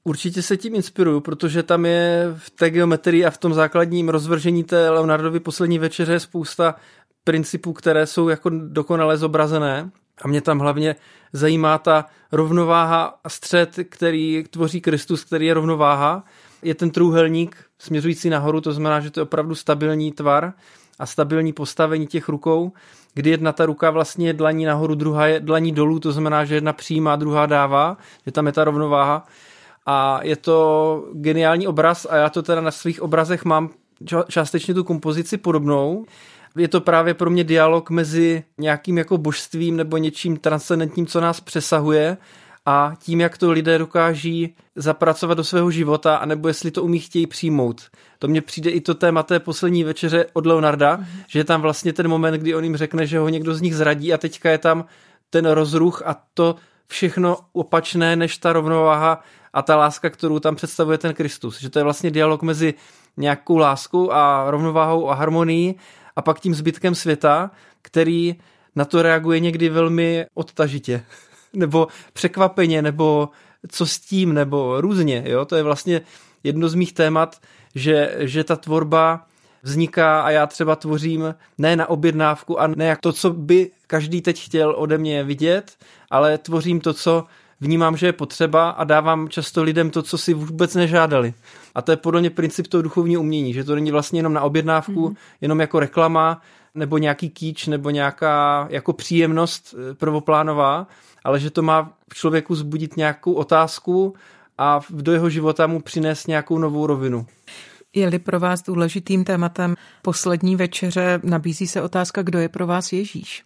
Určitě 0.03 0.41
se 0.41 0.57
tím 0.57 0.75
inspiruju, 0.75 1.19
protože 1.19 1.63
tam 1.63 1.85
je 1.85 2.33
v 2.37 2.49
té 2.49 2.69
geometrii 2.69 3.25
a 3.25 3.31
v 3.31 3.37
tom 3.37 3.53
základním 3.53 4.09
rozvržení 4.09 4.63
té 4.63 4.89
Leonardovy 4.89 5.39
poslední 5.39 5.79
večeře 5.79 6.19
spousta 6.19 6.75
principů, 7.23 7.73
které 7.73 8.05
jsou 8.05 8.29
jako 8.29 8.49
dokonale 8.49 9.17
zobrazené. 9.17 9.91
A 10.21 10.27
mě 10.27 10.41
tam 10.41 10.59
hlavně 10.59 10.95
zajímá 11.33 11.77
ta 11.77 12.05
rovnováha 12.31 13.19
a 13.23 13.29
střed, 13.29 13.79
který 13.89 14.43
tvoří 14.49 14.81
Kristus, 14.81 15.23
který 15.23 15.45
je 15.45 15.53
rovnováha. 15.53 16.23
Je 16.61 16.75
ten 16.75 16.91
trůhelník 16.91 17.57
směřující 17.79 18.29
nahoru, 18.29 18.61
to 18.61 18.73
znamená, 18.73 18.99
že 18.99 19.11
to 19.11 19.19
je 19.19 19.23
opravdu 19.23 19.55
stabilní 19.55 20.11
tvar 20.11 20.53
a 20.99 21.05
stabilní 21.05 21.53
postavení 21.53 22.07
těch 22.07 22.29
rukou, 22.29 22.71
kdy 23.13 23.29
jedna 23.29 23.51
ta 23.51 23.65
ruka 23.65 23.91
vlastně 23.91 24.27
je 24.27 24.33
dlaní 24.33 24.65
nahoru, 24.65 24.95
druhá 24.95 25.27
je 25.27 25.39
dlaní 25.39 25.71
dolů, 25.71 25.99
to 25.99 26.11
znamená, 26.11 26.45
že 26.45 26.55
jedna 26.55 26.73
přijímá, 26.73 27.15
druhá 27.15 27.45
dává, 27.45 27.97
že 28.25 28.31
tam 28.31 28.45
je 28.45 28.51
ta 28.51 28.63
rovnováha. 28.63 29.27
A 29.85 30.19
je 30.23 30.35
to 30.35 31.07
geniální 31.13 31.67
obraz 31.67 32.07
a 32.09 32.15
já 32.15 32.29
to 32.29 32.41
teda 32.41 32.61
na 32.61 32.71
svých 32.71 33.01
obrazech 33.01 33.45
mám 33.45 33.69
částečně 34.27 34.73
tu 34.73 34.83
kompozici 34.83 35.37
podobnou 35.37 36.05
je 36.57 36.67
to 36.67 36.81
právě 36.81 37.13
pro 37.13 37.29
mě 37.29 37.43
dialog 37.43 37.89
mezi 37.89 38.43
nějakým 38.57 38.97
jako 38.97 39.17
božstvím 39.17 39.77
nebo 39.77 39.97
něčím 39.97 40.37
transcendentním, 40.37 41.05
co 41.05 41.21
nás 41.21 41.39
přesahuje 41.39 42.17
a 42.65 42.93
tím, 42.99 43.21
jak 43.21 43.37
to 43.37 43.51
lidé 43.51 43.77
dokáží 43.77 44.55
zapracovat 44.75 45.33
do 45.33 45.43
svého 45.43 45.71
života, 45.71 46.15
anebo 46.15 46.47
jestli 46.47 46.71
to 46.71 46.83
umí 46.83 46.99
chtějí 46.99 47.27
přijmout. 47.27 47.81
To 48.19 48.27
mně 48.27 48.41
přijde 48.41 48.69
i 48.69 48.81
to 48.81 48.93
téma 48.93 49.23
té 49.23 49.39
poslední 49.39 49.83
večeře 49.83 50.25
od 50.33 50.45
Leonarda, 50.45 50.95
mm. 50.95 51.05
že 51.27 51.39
je 51.39 51.43
tam 51.43 51.61
vlastně 51.61 51.93
ten 51.93 52.07
moment, 52.07 52.33
kdy 52.33 52.55
on 52.55 52.63
jim 52.63 52.77
řekne, 52.77 53.07
že 53.07 53.19
ho 53.19 53.29
někdo 53.29 53.55
z 53.55 53.61
nich 53.61 53.75
zradí 53.75 54.13
a 54.13 54.17
teďka 54.17 54.51
je 54.51 54.57
tam 54.57 54.85
ten 55.29 55.45
rozruch 55.45 56.01
a 56.05 56.15
to 56.33 56.55
všechno 56.87 57.37
opačné 57.53 58.15
než 58.15 58.37
ta 58.37 58.53
rovnováha 58.53 59.23
a 59.53 59.61
ta 59.61 59.75
láska, 59.75 60.09
kterou 60.09 60.39
tam 60.39 60.55
představuje 60.55 60.97
ten 60.97 61.13
Kristus. 61.13 61.59
Že 61.59 61.69
to 61.69 61.79
je 61.79 61.83
vlastně 61.83 62.11
dialog 62.11 62.41
mezi 62.41 62.73
nějakou 63.17 63.57
láskou 63.57 64.11
a 64.11 64.51
rovnováhou 64.51 65.09
a 65.09 65.13
harmonií 65.13 65.75
a 66.15 66.21
pak 66.21 66.39
tím 66.39 66.55
zbytkem 66.55 66.95
světa, 66.95 67.51
který 67.81 68.35
na 68.75 68.85
to 68.85 69.01
reaguje 69.01 69.39
někdy 69.39 69.69
velmi 69.69 70.25
odtažitě, 70.33 71.05
nebo 71.53 71.87
překvapeně, 72.13 72.81
nebo 72.81 73.29
co 73.67 73.85
s 73.85 73.99
tím, 73.99 74.33
nebo 74.33 74.81
různě. 74.81 75.23
Jo? 75.27 75.45
To 75.45 75.55
je 75.55 75.63
vlastně 75.63 76.01
jedno 76.43 76.69
z 76.69 76.75
mých 76.75 76.93
témat, 76.93 77.41
že, 77.75 78.15
že 78.19 78.43
ta 78.43 78.55
tvorba 78.55 79.25
vzniká 79.63 80.21
a 80.21 80.29
já 80.29 80.47
třeba 80.47 80.75
tvořím 80.75 81.35
ne 81.57 81.75
na 81.75 81.89
objednávku 81.89 82.59
a 82.59 82.67
ne 82.67 82.85
jak 82.85 82.99
to, 82.99 83.13
co 83.13 83.29
by 83.29 83.71
každý 83.87 84.21
teď 84.21 84.45
chtěl 84.45 84.75
ode 84.77 84.97
mě 84.97 85.23
vidět, 85.23 85.77
ale 86.11 86.37
tvořím 86.37 86.81
to, 86.81 86.93
co 86.93 87.23
vnímám, 87.63 87.97
že 87.97 88.05
je 88.05 88.13
potřeba 88.13 88.69
a 88.69 88.83
dávám 88.83 89.29
často 89.29 89.63
lidem 89.63 89.89
to, 89.89 90.01
co 90.01 90.17
si 90.17 90.33
vůbec 90.33 90.75
nežádali. 90.75 91.33
A 91.75 91.81
to 91.81 91.91
je 91.91 91.97
podle 91.97 92.21
mě 92.21 92.29
princip 92.29 92.67
toho 92.67 92.81
duchovního 92.81 93.21
umění, 93.21 93.53
že 93.53 93.63
to 93.63 93.75
není 93.75 93.91
vlastně 93.91 94.19
jenom 94.19 94.33
na 94.33 94.41
objednávku, 94.41 95.09
mm. 95.09 95.15
jenom 95.41 95.59
jako 95.59 95.79
reklama, 95.79 96.41
nebo 96.75 96.97
nějaký 96.97 97.29
kýč, 97.29 97.67
nebo 97.67 97.89
nějaká 97.89 98.67
jako 98.69 98.93
příjemnost 98.93 99.75
eh, 99.77 99.93
prvoplánová, 99.93 100.87
ale 101.23 101.39
že 101.39 101.49
to 101.49 101.61
má 101.61 101.93
v 102.13 102.15
člověku 102.15 102.55
zbudit 102.55 102.97
nějakou 102.97 103.33
otázku 103.33 104.13
a 104.57 104.79
do 104.89 105.11
jeho 105.11 105.29
života 105.29 105.67
mu 105.67 105.81
přinést 105.81 106.27
nějakou 106.27 106.57
novou 106.57 106.87
rovinu. 106.87 107.25
Je-li 107.93 108.19
pro 108.19 108.39
vás 108.39 108.63
důležitým 108.63 109.23
tématem 109.23 109.75
poslední 110.01 110.55
večeře, 110.55 111.19
nabízí 111.23 111.67
se 111.67 111.81
otázka, 111.81 112.21
kdo 112.21 112.39
je 112.39 112.49
pro 112.49 112.67
vás 112.67 112.93
Ježíš? 112.93 113.43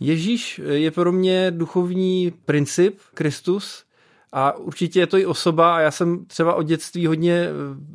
Ježíš 0.00 0.60
je 0.70 0.90
pro 0.90 1.12
mě 1.12 1.50
duchovní 1.50 2.32
princip, 2.44 2.98
Kristus, 3.14 3.86
a 4.32 4.52
určitě 4.52 5.00
je 5.00 5.06
to 5.06 5.18
i 5.18 5.26
osoba 5.26 5.76
a 5.76 5.80
já 5.80 5.90
jsem 5.90 6.24
třeba 6.24 6.54
od 6.54 6.62
dětství 6.62 7.06
hodně 7.06 7.32
eh, 7.32 7.50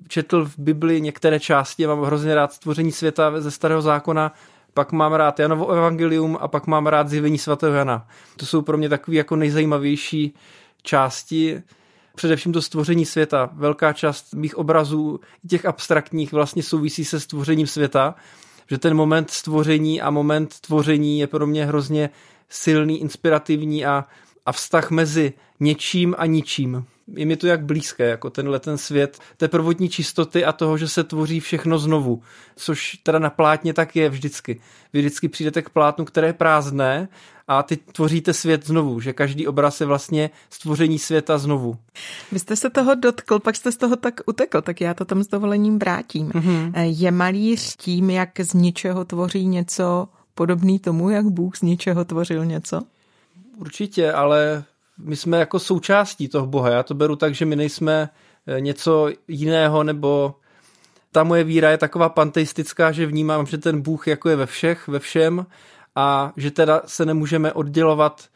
četl 0.08 0.46
v 0.46 0.58
Bibli 0.58 1.02
některé 1.02 1.40
části, 1.40 1.88
mám 1.88 2.02
hrozně 2.02 2.36
rád 2.36 2.54
stvoření 2.54 2.92
světa 2.92 3.42
ze 3.42 3.52
starého 3.52 3.82
zákona, 3.82 4.34
pak 4.74 4.92
mám 4.92 5.14
rád 5.14 5.40
Janovo 5.40 5.72
evangelium 5.72 6.38
a 6.42 6.48
pak 6.48 6.68
mám 6.68 6.88
rád 6.88 7.10
zjevení 7.10 7.38
svatého 7.38 7.74
Jana. 7.74 8.08
To 8.38 8.46
jsou 8.46 8.62
pro 8.62 8.78
mě 8.78 8.90
takové 8.90 9.18
jako 9.18 9.36
nejzajímavější 9.36 10.34
části, 10.84 11.62
především 12.16 12.54
to 12.54 12.62
stvoření 12.62 13.06
světa. 13.06 13.50
Velká 13.54 13.94
část 13.94 14.34
mých 14.34 14.58
obrazů, 14.58 15.20
těch 15.48 15.66
abstraktních, 15.66 16.32
vlastně 16.34 16.64
souvisí 16.64 17.06
se 17.06 17.20
stvořením 17.20 17.68
světa 17.68 18.16
že 18.72 18.78
ten 18.78 18.94
moment 18.94 19.32
stvoření 19.32 20.02
a 20.02 20.10
moment 20.10 20.60
tvoření 20.60 21.20
je 21.20 21.28
pro 21.28 21.48
mě 21.48 21.66
hrozně 21.66 22.10
silný, 22.50 23.02
inspirativní 23.02 23.86
a, 23.86 24.06
a 24.46 24.52
vztah 24.52 24.92
mezi 24.92 25.34
něčím 25.60 26.16
a 26.18 26.26
ničím. 26.26 26.86
Je 27.16 27.26
mi 27.26 27.38
to 27.38 27.48
jak 27.48 27.66
blízké, 27.66 28.10
jako 28.10 28.30
tenhle 28.30 28.60
ten 28.60 28.78
svět 28.78 29.20
té 29.38 29.48
prvotní 29.48 29.90
čistoty 29.90 30.46
a 30.46 30.52
toho, 30.52 30.78
že 30.78 30.88
se 30.88 31.04
tvoří 31.04 31.40
všechno 31.40 31.80
znovu, 31.80 32.22
což 32.56 32.98
teda 33.04 33.20
na 33.20 33.30
plátně 33.30 33.74
tak 33.74 33.96
je 33.96 34.10
vždycky. 34.10 34.62
Vy 34.94 35.00
vždycky 35.00 35.28
přijdete 35.28 35.62
k 35.62 35.70
plátnu, 35.70 36.06
které 36.06 36.28
je 36.28 36.34
prázdné 36.34 37.08
a 37.48 37.64
ty 37.64 37.78
tvoříte 37.78 38.34
svět 38.34 38.68
znovu, 38.68 39.00
že 39.00 39.14
každý 39.14 39.48
obraz 39.48 39.82
je 39.82 39.88
vlastně 39.88 40.30
stvoření 40.50 41.00
světa 41.00 41.38
znovu. 41.38 41.78
Vy 42.32 42.40
jste 42.40 42.56
se 42.56 42.70
toho 42.70 42.96
dotkl, 42.96 43.40
pak 43.40 43.56
jste 43.56 43.72
z 43.72 43.78
toho 43.78 43.96
tak 43.96 44.22
utekl, 44.26 44.62
tak 44.62 44.82
já 44.82 44.94
to 44.94 45.06
tam 45.06 45.24
s 45.24 45.28
dovolením 45.28 45.80
vrátím. 45.80 46.30
Mm-hmm. 46.30 46.72
Je 46.76 47.12
malíř 47.12 47.76
tím, 47.76 48.10
jak 48.10 48.40
z 48.40 48.54
ničeho 48.54 49.06
tvoří 49.06 49.48
něco 49.48 50.08
podobný 50.36 50.80
tomu, 50.80 51.10
jak 51.10 51.26
Bůh 51.26 51.58
z 51.58 51.62
ničeho 51.62 52.06
tvořil 52.06 52.46
něco? 52.46 52.82
Určitě, 53.58 54.12
ale 54.12 54.64
my 55.04 55.16
jsme 55.16 55.38
jako 55.38 55.60
součástí 55.60 56.28
toho 56.28 56.48
Boha. 56.48 56.70
Já 56.70 56.84
to 56.84 56.94
beru 56.94 57.16
tak, 57.16 57.36
že 57.36 57.46
my 57.46 57.56
nejsme 57.56 58.10
eh, 58.48 58.62
něco 58.62 59.10
jiného, 59.28 59.84
nebo 59.84 60.36
ta 61.12 61.24
moje 61.24 61.44
víra 61.44 61.72
je 61.72 61.78
taková 61.78 62.10
panteistická, 62.10 62.92
že 62.92 63.06
vnímám, 63.06 63.46
že 63.46 63.58
ten 63.58 63.82
Bůh 63.82 64.08
jako 64.08 64.30
je 64.30 64.36
ve 64.36 64.46
všech, 64.46 64.88
ve 64.88 65.00
všem 65.00 65.46
a 65.96 66.34
že 66.38 66.52
teda 66.52 66.82
se 66.86 67.06
nemůžeme 67.06 67.54
oddělovat 67.54 68.28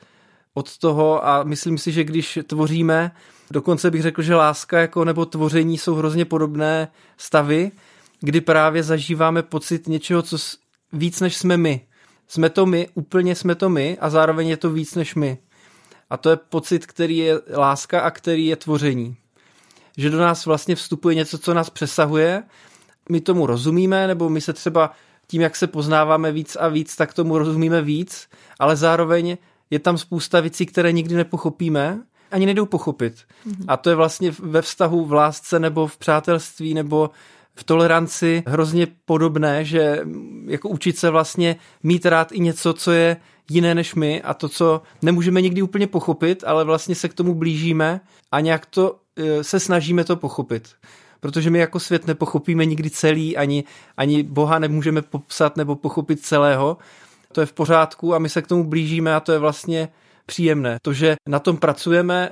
od 0.53 0.77
toho 0.77 1.27
a 1.27 1.43
myslím 1.43 1.77
si, 1.77 1.91
že 1.91 2.03
když 2.03 2.39
tvoříme, 2.48 3.12
dokonce 3.51 3.91
bych 3.91 4.01
řekl, 4.01 4.22
že 4.22 4.36
láska 4.36 4.79
jako 4.79 5.05
nebo 5.05 5.25
tvoření 5.25 5.77
jsou 5.77 5.95
hrozně 5.95 6.25
podobné 6.25 6.88
stavy, 7.17 7.72
kdy 8.19 8.41
právě 8.41 8.84
zažíváme 8.84 9.43
pocit 9.43 9.88
něčeho, 9.88 10.22
co 10.22 10.38
víc 10.93 11.19
než 11.19 11.38
jsme 11.38 11.57
my. 11.57 11.88
Jsme 12.27 12.50
to 12.50 12.65
my, 12.65 12.88
úplně 12.93 13.36
jsme 13.36 13.55
to 13.55 13.69
my 13.69 13.98
a 14.01 14.10
zároveň 14.10 14.48
je 14.48 14.57
to 14.57 14.69
víc 14.69 14.95
než 14.95 15.15
my. 15.15 15.38
A 16.09 16.17
to 16.17 16.29
je 16.29 16.35
pocit, 16.35 16.85
který 16.85 17.17
je 17.17 17.41
láska 17.55 18.01
a 18.01 18.12
který 18.12 18.45
je 18.45 18.55
tvoření. 18.55 19.17
Že 19.97 20.09
do 20.09 20.19
nás 20.19 20.45
vlastně 20.45 20.75
vstupuje 20.75 21.15
něco, 21.15 21.38
co 21.38 21.53
nás 21.53 21.69
přesahuje, 21.69 22.43
my 23.09 23.21
tomu 23.21 23.45
rozumíme, 23.45 24.07
nebo 24.07 24.29
my 24.29 24.41
se 24.41 24.53
třeba 24.53 24.91
tím, 25.27 25.41
jak 25.41 25.55
se 25.55 25.67
poznáváme 25.67 26.31
víc 26.31 26.55
a 26.55 26.67
víc, 26.67 26.95
tak 26.95 27.13
tomu 27.13 27.38
rozumíme 27.38 27.81
víc, 27.81 28.27
ale 28.59 28.75
zároveň 28.75 29.38
je 29.69 29.79
tam 29.79 29.97
spousta 29.97 30.39
věcí, 30.39 30.65
které 30.65 30.91
nikdy 30.91 31.15
nepochopíme, 31.15 32.00
ani 32.31 32.45
nejdou 32.45 32.65
pochopit. 32.65 33.13
Mm-hmm. 33.13 33.65
A 33.67 33.77
to 33.77 33.89
je 33.89 33.95
vlastně 33.95 34.31
ve 34.39 34.62
vztahu 34.62 35.05
v 35.05 35.13
lásce 35.13 35.59
nebo 35.59 35.88
v 35.88 35.97
přátelství 35.97 36.74
nebo 36.74 37.09
v 37.55 37.63
toleranci 37.63 38.43
hrozně 38.47 38.88
podobné, 39.05 39.65
že 39.65 40.00
jako 40.45 40.69
učit 40.69 40.97
se 40.97 41.09
vlastně 41.09 41.55
mít 41.83 42.05
rád 42.05 42.31
i 42.31 42.39
něco, 42.39 42.74
co 42.74 42.91
je 42.91 43.17
jiné 43.50 43.75
než 43.75 43.96
my 43.96 44.22
a 44.22 44.34
to, 44.34 44.50
co 44.50 44.82
nemůžeme 45.02 45.42
nikdy 45.42 45.62
úplně 45.62 45.88
pochopit, 45.88 46.44
ale 46.48 46.64
vlastně 46.64 46.96
se 46.96 47.10
k 47.10 47.14
tomu 47.14 47.36
blížíme 47.36 48.02
a 48.32 48.40
nějak 48.40 48.66
to 48.66 48.96
e, 49.16 49.44
se 49.44 49.60
snažíme 49.60 50.04
to 50.04 50.16
pochopit 50.16 50.70
protože 51.25 51.50
my 51.50 51.60
jako 51.60 51.80
svět 51.80 52.08
nepochopíme 52.08 52.66
nikdy 52.66 52.90
celý, 52.90 53.38
ani, 53.38 53.64
ani 53.98 54.24
Boha 54.24 54.60
nemůžeme 54.60 55.02
popsat 55.02 55.58
nebo 55.58 55.75
pochopit 55.75 56.22
celého. 56.22 56.78
To 57.32 57.42
je 57.42 57.46
v 57.46 57.54
pořádku 57.54 58.16
a 58.16 58.20
my 58.20 58.30
se 58.30 58.42
k 58.42 58.48
tomu 58.48 58.64
blížíme 58.64 59.16
a 59.16 59.20
to 59.20 59.32
je 59.32 59.40
vlastně 59.40 59.90
příjemné. 60.25 60.78
To, 60.82 60.94
že 60.94 61.16
na 61.30 61.40
tom 61.40 61.58
pracujeme 61.58 62.30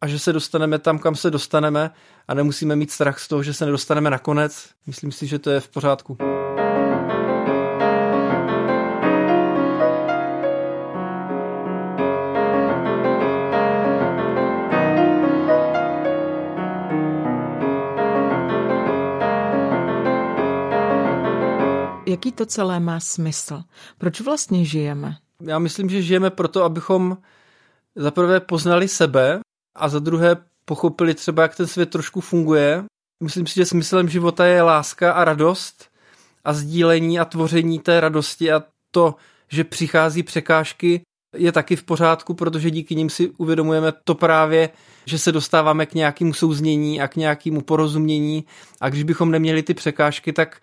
a 0.00 0.06
že 0.06 0.18
se 0.18 0.32
dostaneme 0.32 0.78
tam, 0.78 0.98
kam 0.98 1.16
se 1.16 1.30
dostaneme 1.30 1.90
a 2.28 2.34
nemusíme 2.34 2.76
mít 2.76 2.90
strach 2.90 3.18
z 3.18 3.28
toho, 3.28 3.42
že 3.42 3.54
se 3.54 3.64
nedostaneme 3.64 4.10
nakonec, 4.10 4.68
myslím 4.86 5.12
si, 5.12 5.26
že 5.26 5.38
to 5.38 5.50
je 5.50 5.60
v 5.60 5.68
pořádku. 5.68 6.43
To 22.34 22.46
celé 22.46 22.80
má 22.80 23.00
smysl? 23.00 23.62
Proč 23.98 24.20
vlastně 24.20 24.64
žijeme? 24.64 25.16
Já 25.40 25.58
myslím, 25.58 25.90
že 25.90 26.02
žijeme 26.02 26.30
proto, 26.30 26.64
abychom 26.64 27.18
za 27.96 28.10
prvé 28.10 28.40
poznali 28.40 28.88
sebe 28.88 29.40
a 29.74 29.88
za 29.88 29.98
druhé 29.98 30.36
pochopili 30.64 31.14
třeba, 31.14 31.42
jak 31.42 31.56
ten 31.56 31.66
svět 31.66 31.90
trošku 31.90 32.20
funguje. 32.20 32.84
Myslím 33.22 33.46
si, 33.46 33.54
že 33.54 33.66
smyslem 33.66 34.08
života 34.08 34.46
je 34.46 34.62
láska 34.62 35.12
a 35.12 35.24
radost 35.24 35.88
a 36.44 36.52
sdílení 36.52 37.20
a 37.20 37.24
tvoření 37.24 37.78
té 37.78 38.00
radosti 38.00 38.52
a 38.52 38.62
to, 38.90 39.14
že 39.48 39.64
přichází 39.64 40.22
překážky, 40.22 41.00
je 41.36 41.52
taky 41.52 41.76
v 41.76 41.82
pořádku, 41.82 42.34
protože 42.34 42.70
díky 42.70 42.96
nim 42.96 43.10
si 43.10 43.28
uvědomujeme 43.28 43.92
to 44.04 44.14
právě, 44.14 44.70
že 45.06 45.18
se 45.18 45.32
dostáváme 45.32 45.86
k 45.86 45.94
nějakému 45.94 46.34
souznění 46.34 47.00
a 47.00 47.08
k 47.08 47.16
nějakému 47.16 47.60
porozumění 47.60 48.44
a 48.80 48.88
když 48.88 49.02
bychom 49.02 49.30
neměli 49.30 49.62
ty 49.62 49.74
překážky, 49.74 50.32
tak 50.32 50.60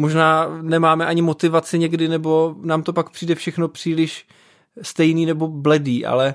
možná 0.00 0.48
nemáme 0.62 1.06
ani 1.06 1.22
motivaci 1.22 1.78
někdy, 1.78 2.08
nebo 2.08 2.56
nám 2.62 2.82
to 2.82 2.92
pak 2.92 3.10
přijde 3.10 3.34
všechno 3.34 3.68
příliš 3.68 4.26
stejný 4.82 5.26
nebo 5.26 5.48
bledý, 5.48 6.06
ale 6.06 6.34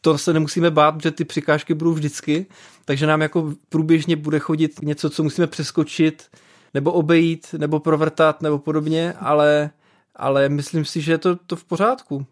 to 0.00 0.18
se 0.18 0.32
nemusíme 0.32 0.70
bát, 0.70 1.02
že 1.02 1.10
ty 1.10 1.24
překážky 1.24 1.74
budou 1.74 1.92
vždycky, 1.92 2.46
takže 2.84 3.06
nám 3.06 3.22
jako 3.22 3.52
průběžně 3.68 4.16
bude 4.16 4.38
chodit 4.38 4.82
něco, 4.82 5.10
co 5.10 5.22
musíme 5.22 5.46
přeskočit, 5.46 6.28
nebo 6.74 6.92
obejít, 6.92 7.54
nebo 7.58 7.80
provrtat, 7.80 8.42
nebo 8.42 8.58
podobně, 8.58 9.12
ale, 9.12 9.70
ale 10.16 10.48
myslím 10.48 10.84
si, 10.84 11.00
že 11.00 11.12
je 11.12 11.18
to, 11.18 11.36
to 11.36 11.56
v 11.56 11.64
pořádku. 11.64 12.26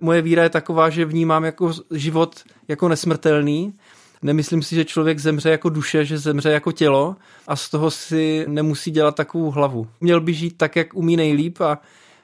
Moje 0.00 0.22
víra 0.22 0.42
je 0.42 0.50
taková, 0.50 0.90
že 0.90 1.04
vnímám 1.04 1.44
jako 1.44 1.72
život 1.90 2.42
jako 2.68 2.88
nesmrtelný 2.88 3.74
Nemyslím 4.22 4.62
si, 4.62 4.74
že 4.74 4.84
člověk 4.84 5.18
zemře 5.18 5.50
jako 5.50 5.68
duše, 5.68 6.04
že 6.04 6.18
zemře 6.18 6.50
jako 6.50 6.72
tělo 6.72 7.16
a 7.46 7.56
z 7.56 7.70
toho 7.70 7.90
si 7.90 8.44
nemusí 8.48 8.90
dělat 8.90 9.14
takovou 9.14 9.50
hlavu. 9.50 9.88
Měl 10.00 10.20
by 10.20 10.34
žít 10.34 10.54
tak, 10.56 10.76
jak 10.76 10.94
umí 10.94 11.16
nejlíp 11.16 11.60
a, 11.60 11.78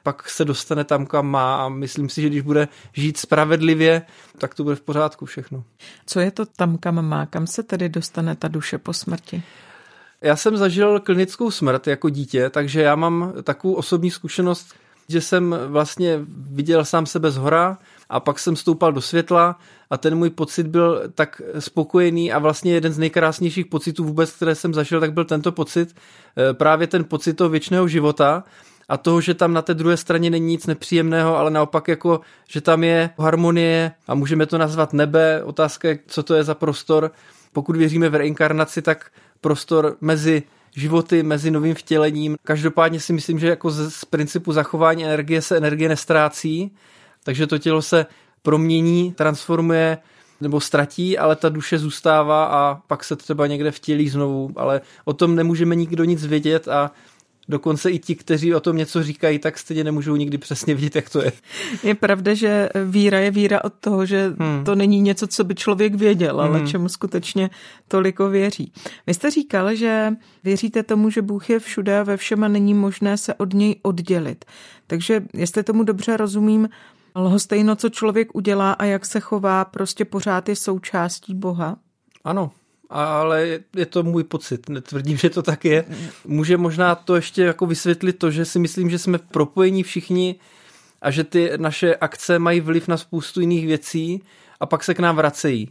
pak 0.05 0.29
se 0.29 0.45
dostane 0.45 0.85
tam, 0.85 1.07
kam 1.07 1.27
má 1.27 1.57
a 1.57 1.69
myslím 1.69 2.09
si, 2.09 2.23
že 2.23 2.29
když 2.29 2.41
bude 2.41 2.69
žít 2.93 3.17
spravedlivě, 3.17 4.03
tak 4.39 4.55
to 4.55 4.65
bude 4.65 4.77
v 4.77 4.81
pořádku 4.81 5.27
všechno. 5.27 5.65
Co 6.07 6.21
je 6.21 6.31
to 6.31 6.47
tam, 6.47 6.79
kam 6.79 7.09
má? 7.09 7.27
Kam 7.27 7.47
se 7.47 7.63
tedy 7.63 7.89
dostane 7.89 8.37
ta 8.37 8.49
duše 8.49 8.79
po 8.79 8.93
smrti? 8.93 9.43
Já 10.21 10.37
jsem 10.37 10.57
zažil 10.57 11.01
klinickou 11.01 11.51
smrt 11.51 11.87
jako 11.87 12.11
dítě, 12.11 12.51
takže 12.51 12.83
já 12.83 12.97
mám 12.97 13.33
takovou 13.43 13.75
osobní 13.75 14.11
zkušenost, 14.11 14.75
že 15.09 15.21
jsem 15.21 15.57
vlastně 15.67 16.21
viděl 16.29 16.85
sám 16.85 17.07
sebe 17.07 17.31
z 17.31 17.37
hora 17.37 17.79
a 18.09 18.21
pak 18.21 18.39
jsem 18.39 18.57
stoupal 18.57 18.93
do 18.93 19.01
světla 19.01 19.59
a 19.91 19.97
ten 19.97 20.15
můj 20.15 20.31
pocit 20.31 20.67
byl 20.67 21.03
tak 21.15 21.43
spokojený 21.59 22.33
a 22.33 22.39
vlastně 22.39 22.73
jeden 22.75 22.93
z 22.93 22.99
nejkrásnějších 22.99 23.67
pocitů 23.67 24.05
vůbec, 24.05 24.31
které 24.31 24.55
jsem 24.55 24.75
zažil, 24.75 25.01
tak 25.01 25.13
byl 25.13 25.25
tento 25.25 25.53
pocit, 25.53 25.97
eh, 26.37 26.55
právě 26.55 26.87
ten 26.87 27.05
pocit 27.05 27.35
toho 27.35 27.51
věčného 27.51 27.89
života 27.89 28.45
a 28.89 28.97
toho, 28.97 29.21
že 29.21 29.35
tam 29.35 29.53
na 29.53 29.63
té 29.63 29.75
druhé 29.75 29.97
straně 29.97 30.31
není 30.31 30.47
nic 30.47 30.67
nepříjemného, 30.67 31.37
ale 31.37 31.51
naopak 31.51 31.89
jako, 31.89 32.21
že 32.49 32.61
tam 32.61 32.85
je 32.85 33.11
harmonie 33.19 33.93
a 34.07 34.15
můžeme 34.15 34.47
to 34.47 34.59
nazvat 34.59 34.93
nebe. 34.93 35.43
Otázka 35.45 35.89
co 36.07 36.23
to 36.23 36.35
je 36.35 36.45
za 36.45 36.55
prostor. 36.55 37.11
Pokud 37.53 37.77
věříme 37.77 38.09
v 38.09 38.15
reinkarnaci, 38.15 38.83
tak 38.83 39.11
prostor 39.41 39.97
mezi 40.01 40.43
životy, 40.77 41.23
mezi 41.23 41.51
novým 41.51 41.75
vtělením. 41.75 42.37
Každopádně 42.43 43.01
si 43.01 43.13
myslím, 43.13 43.39
že 43.39 43.49
jako 43.49 43.71
z, 43.71 43.91
z 43.91 44.05
principu 44.05 44.53
zachování 44.53 45.05
energie 45.05 45.43
se 45.43 45.57
energie 45.57 45.89
nestrácí, 45.89 46.75
takže 47.25 47.47
to 47.47 47.59
tělo 47.59 47.83
se 47.83 48.07
promění, 48.43 49.13
transformuje 49.13 49.99
nebo 50.41 50.61
ztratí, 50.61 51.19
ale 51.19 51.37
ta 51.37 51.49
duše 51.49 51.79
zůstává 51.79 52.45
a 52.45 52.75
pak 52.87 53.05
se 53.05 53.17
třeba 53.17 53.47
někde 53.47 53.71
vtělí 53.71 54.09
znovu, 54.09 54.51
ale 54.57 54.81
o 55.05 55.13
tom 55.13 55.35
nemůžeme 55.35 55.75
nikdo 55.75 56.05
nic 56.05 56.27
vědět 56.27 56.69
a 56.69 56.91
Dokonce 57.49 57.91
i 57.91 57.99
ti, 57.99 58.15
kteří 58.15 58.55
o 58.55 58.61
tom 58.61 58.77
něco 58.77 59.03
říkají, 59.03 59.39
tak 59.39 59.59
stejně 59.59 59.85
nemůžou 59.85 60.17
nikdy 60.17 60.39
přesně 60.39 60.75
vidět, 60.75 60.97
jak 60.97 61.11
to 61.11 61.23
je. 61.23 61.33
Je 61.83 61.95
pravda, 61.95 62.35
že 62.35 62.69
víra 62.85 63.19
je 63.19 63.31
víra 63.31 63.65
od 63.65 63.73
toho, 63.81 64.07
že 64.07 64.35
hmm. 64.39 64.65
to 64.65 64.75
není 64.75 65.01
něco, 65.01 65.27
co 65.27 65.45
by 65.45 65.55
člověk 65.55 65.95
věděl, 65.95 66.41
ale 66.41 66.59
hmm. 66.59 66.67
čemu 66.67 66.89
skutečně 66.89 67.51
toliko 67.89 68.29
věří. 68.29 68.73
Vy 69.07 69.15
jste 69.15 69.31
říkal, 69.31 69.75
že 69.75 70.13
věříte 70.45 70.83
tomu, 70.83 71.11
že 71.11 71.23
Bůh 71.23 71.51
je 71.51 71.59
všude 71.59 71.99
a 71.99 72.03
ve 72.03 72.17
všem 72.17 72.45
a 72.45 72.49
není 72.49 72.75
možné 72.75 73.17
se 73.17 73.35
od 73.35 73.53
něj 73.55 73.77
oddělit. 73.83 74.45
Takže, 74.87 75.23
jestli 75.35 75.63
tomu 75.63 75.85
dobře 75.85 76.17
rozumím, 76.17 76.69
lhostejno, 77.15 77.77
co 77.77 77.89
člověk 77.89 78.35
udělá 78.35 78.73
a 78.73 78.85
jak 78.85 79.07
se 79.07 79.21
chová, 79.21 79.65
prostě 79.65 80.05
pořád 80.05 80.49
je 80.49 80.57
součástí 80.57 81.35
Boha? 81.35 81.77
Ano, 82.25 82.51
ale 82.91 83.59
je 83.77 83.87
to 83.87 84.03
můj 84.03 84.25
pocit, 84.25 84.69
netvrdím, 84.69 85.17
že 85.17 85.31
to 85.31 85.43
tak 85.43 85.65
je. 85.65 85.85
Může 86.27 86.57
možná 86.57 86.95
to 86.95 87.17
ještě 87.17 87.43
jako 87.43 87.67
vysvětlit 87.67 88.13
to, 88.13 88.31
že 88.31 88.45
si 88.45 88.59
myslím, 88.59 88.91
že 88.91 88.99
jsme 88.99 89.19
propojení 89.19 89.83
všichni 89.83 90.35
a 91.03 91.11
že 91.11 91.25
ty 91.25 91.51
naše 91.57 91.97
akce 91.97 92.39
mají 92.39 92.61
vliv 92.61 92.89
na 92.89 92.97
spoustu 92.97 93.41
jiných 93.41 93.67
věcí 93.67 94.23
a 94.61 94.67
pak 94.67 94.85
se 94.85 94.95
k 94.95 94.99
nám 94.99 95.17
vracejí. 95.17 95.71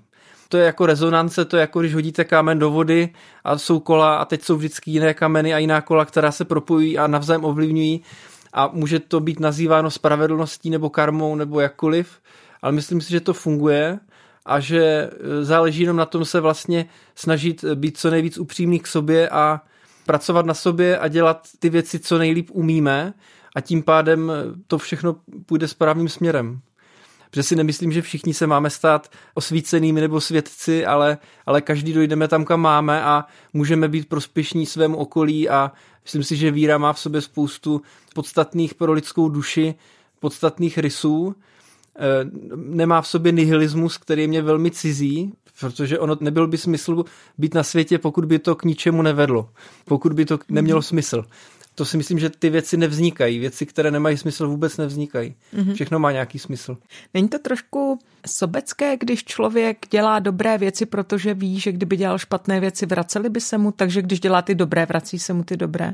To 0.49 0.57
je 0.57 0.65
jako 0.65 0.85
rezonance, 0.85 1.45
to 1.45 1.57
je 1.57 1.61
jako 1.61 1.79
když 1.79 1.93
hodíte 1.93 2.23
kámen 2.23 2.59
do 2.59 2.71
vody 2.71 3.09
a 3.43 3.57
jsou 3.57 3.79
kola 3.79 4.17
a 4.17 4.25
teď 4.25 4.43
jsou 4.43 4.55
vždycky 4.55 4.91
jiné 4.91 5.13
kameny 5.13 5.53
a 5.53 5.57
jiná 5.57 5.81
kola, 5.81 6.05
která 6.05 6.31
se 6.31 6.45
propojují 6.45 6.97
a 6.97 7.07
navzájem 7.07 7.45
ovlivňují 7.45 8.01
a 8.53 8.69
může 8.73 8.99
to 8.99 9.19
být 9.19 9.39
nazýváno 9.39 9.91
spravedlností 9.91 10.69
nebo 10.69 10.89
karmou 10.89 11.35
nebo 11.35 11.59
jakkoliv, 11.59 12.19
ale 12.61 12.71
myslím 12.71 13.01
si, 13.01 13.11
že 13.11 13.19
to 13.19 13.33
funguje 13.33 13.99
a 14.45 14.59
že 14.59 14.79
e, 14.79 15.09
záleží 15.45 15.81
jenom 15.81 15.97
na 15.97 16.05
tom 16.05 16.25
se 16.25 16.39
vlastně 16.39 16.85
snažit 17.15 17.65
být 17.75 17.97
co 17.97 18.09
nejvíc 18.09 18.37
upřímný 18.37 18.79
k 18.79 18.87
sobě 18.87 19.29
a 19.29 19.61
pracovat 20.05 20.45
na 20.45 20.53
sobě 20.53 20.99
a 20.99 21.07
dělat 21.07 21.47
ty 21.59 21.69
věci, 21.69 21.99
co 21.99 22.17
nejlíp 22.17 22.49
umíme 22.51 23.13
a 23.55 23.61
tím 23.61 23.83
pádem 23.83 24.31
to 24.67 24.77
všechno 24.77 25.15
půjde 25.45 25.67
správným 25.67 26.09
směrem. 26.09 26.61
Protože 27.29 27.43
si 27.43 27.55
nemyslím, 27.55 27.91
že 27.91 28.01
všichni 28.01 28.33
se 28.33 28.47
máme 28.47 28.69
stát 28.69 29.09
osvícenými 29.33 30.01
nebo 30.01 30.21
svědci, 30.21 30.85
ale, 30.85 31.17
ale 31.45 31.61
každý 31.61 31.93
dojdeme 31.93 32.27
tam, 32.27 32.45
kam 32.45 32.61
máme 32.61 33.03
a 33.03 33.25
můžeme 33.53 33.87
být 33.87 34.09
prospěšní 34.09 34.65
svému 34.65 34.97
okolí 34.97 35.49
a 35.49 35.71
myslím 36.03 36.23
si, 36.23 36.35
že 36.35 36.51
víra 36.51 36.77
má 36.77 36.93
v 36.93 36.99
sobě 36.99 37.21
spoustu 37.21 37.81
podstatných 38.15 38.73
pro 38.73 38.93
lidskou 38.93 39.29
duši, 39.29 39.75
podstatných 40.19 40.77
rysů 40.77 41.35
Eh, 41.99 42.29
nemá 42.55 43.01
v 43.01 43.07
sobě 43.07 43.31
nihilismus, 43.31 43.97
který 43.97 44.21
je 44.21 44.27
mě 44.27 44.41
velmi 44.41 44.71
cizí, 44.71 45.33
protože 45.59 45.99
ono 45.99 46.17
nebyl 46.19 46.47
by 46.47 46.57
smysl 46.57 47.03
být 47.37 47.53
na 47.53 47.63
světě, 47.63 47.97
pokud 47.99 48.25
by 48.25 48.39
to 48.39 48.55
k 48.55 48.63
ničemu 48.63 49.01
nevedlo, 49.01 49.49
pokud 49.85 50.13
by 50.13 50.25
to 50.25 50.39
nemělo 50.49 50.81
smysl. 50.81 51.25
To 51.75 51.85
si 51.85 51.97
myslím, 51.97 52.19
že 52.19 52.29
ty 52.29 52.49
věci 52.49 52.77
nevznikají. 52.77 53.39
Věci, 53.39 53.65
které 53.65 53.91
nemají 53.91 54.17
smysl, 54.17 54.47
vůbec 54.47 54.77
nevznikají. 54.77 55.35
Mm-hmm. 55.55 55.73
Všechno 55.73 55.99
má 55.99 56.11
nějaký 56.11 56.39
smysl. 56.39 56.77
Není 57.13 57.29
to 57.29 57.39
trošku 57.39 57.99
sobecké, 58.27 58.97
když 58.97 59.23
člověk 59.23 59.77
dělá 59.89 60.19
dobré 60.19 60.57
věci, 60.57 60.85
protože 60.85 61.33
ví, 61.33 61.59
že 61.59 61.71
kdyby 61.71 61.97
dělal 61.97 62.17
špatné 62.17 62.59
věci, 62.59 62.85
vraceli 62.85 63.29
by 63.29 63.41
se 63.41 63.57
mu, 63.57 63.71
takže 63.71 64.01
když 64.01 64.19
dělá 64.19 64.41
ty 64.41 64.55
dobré, 64.55 64.85
vrací 64.85 65.19
se 65.19 65.33
mu 65.33 65.43
ty 65.43 65.57
dobré? 65.57 65.91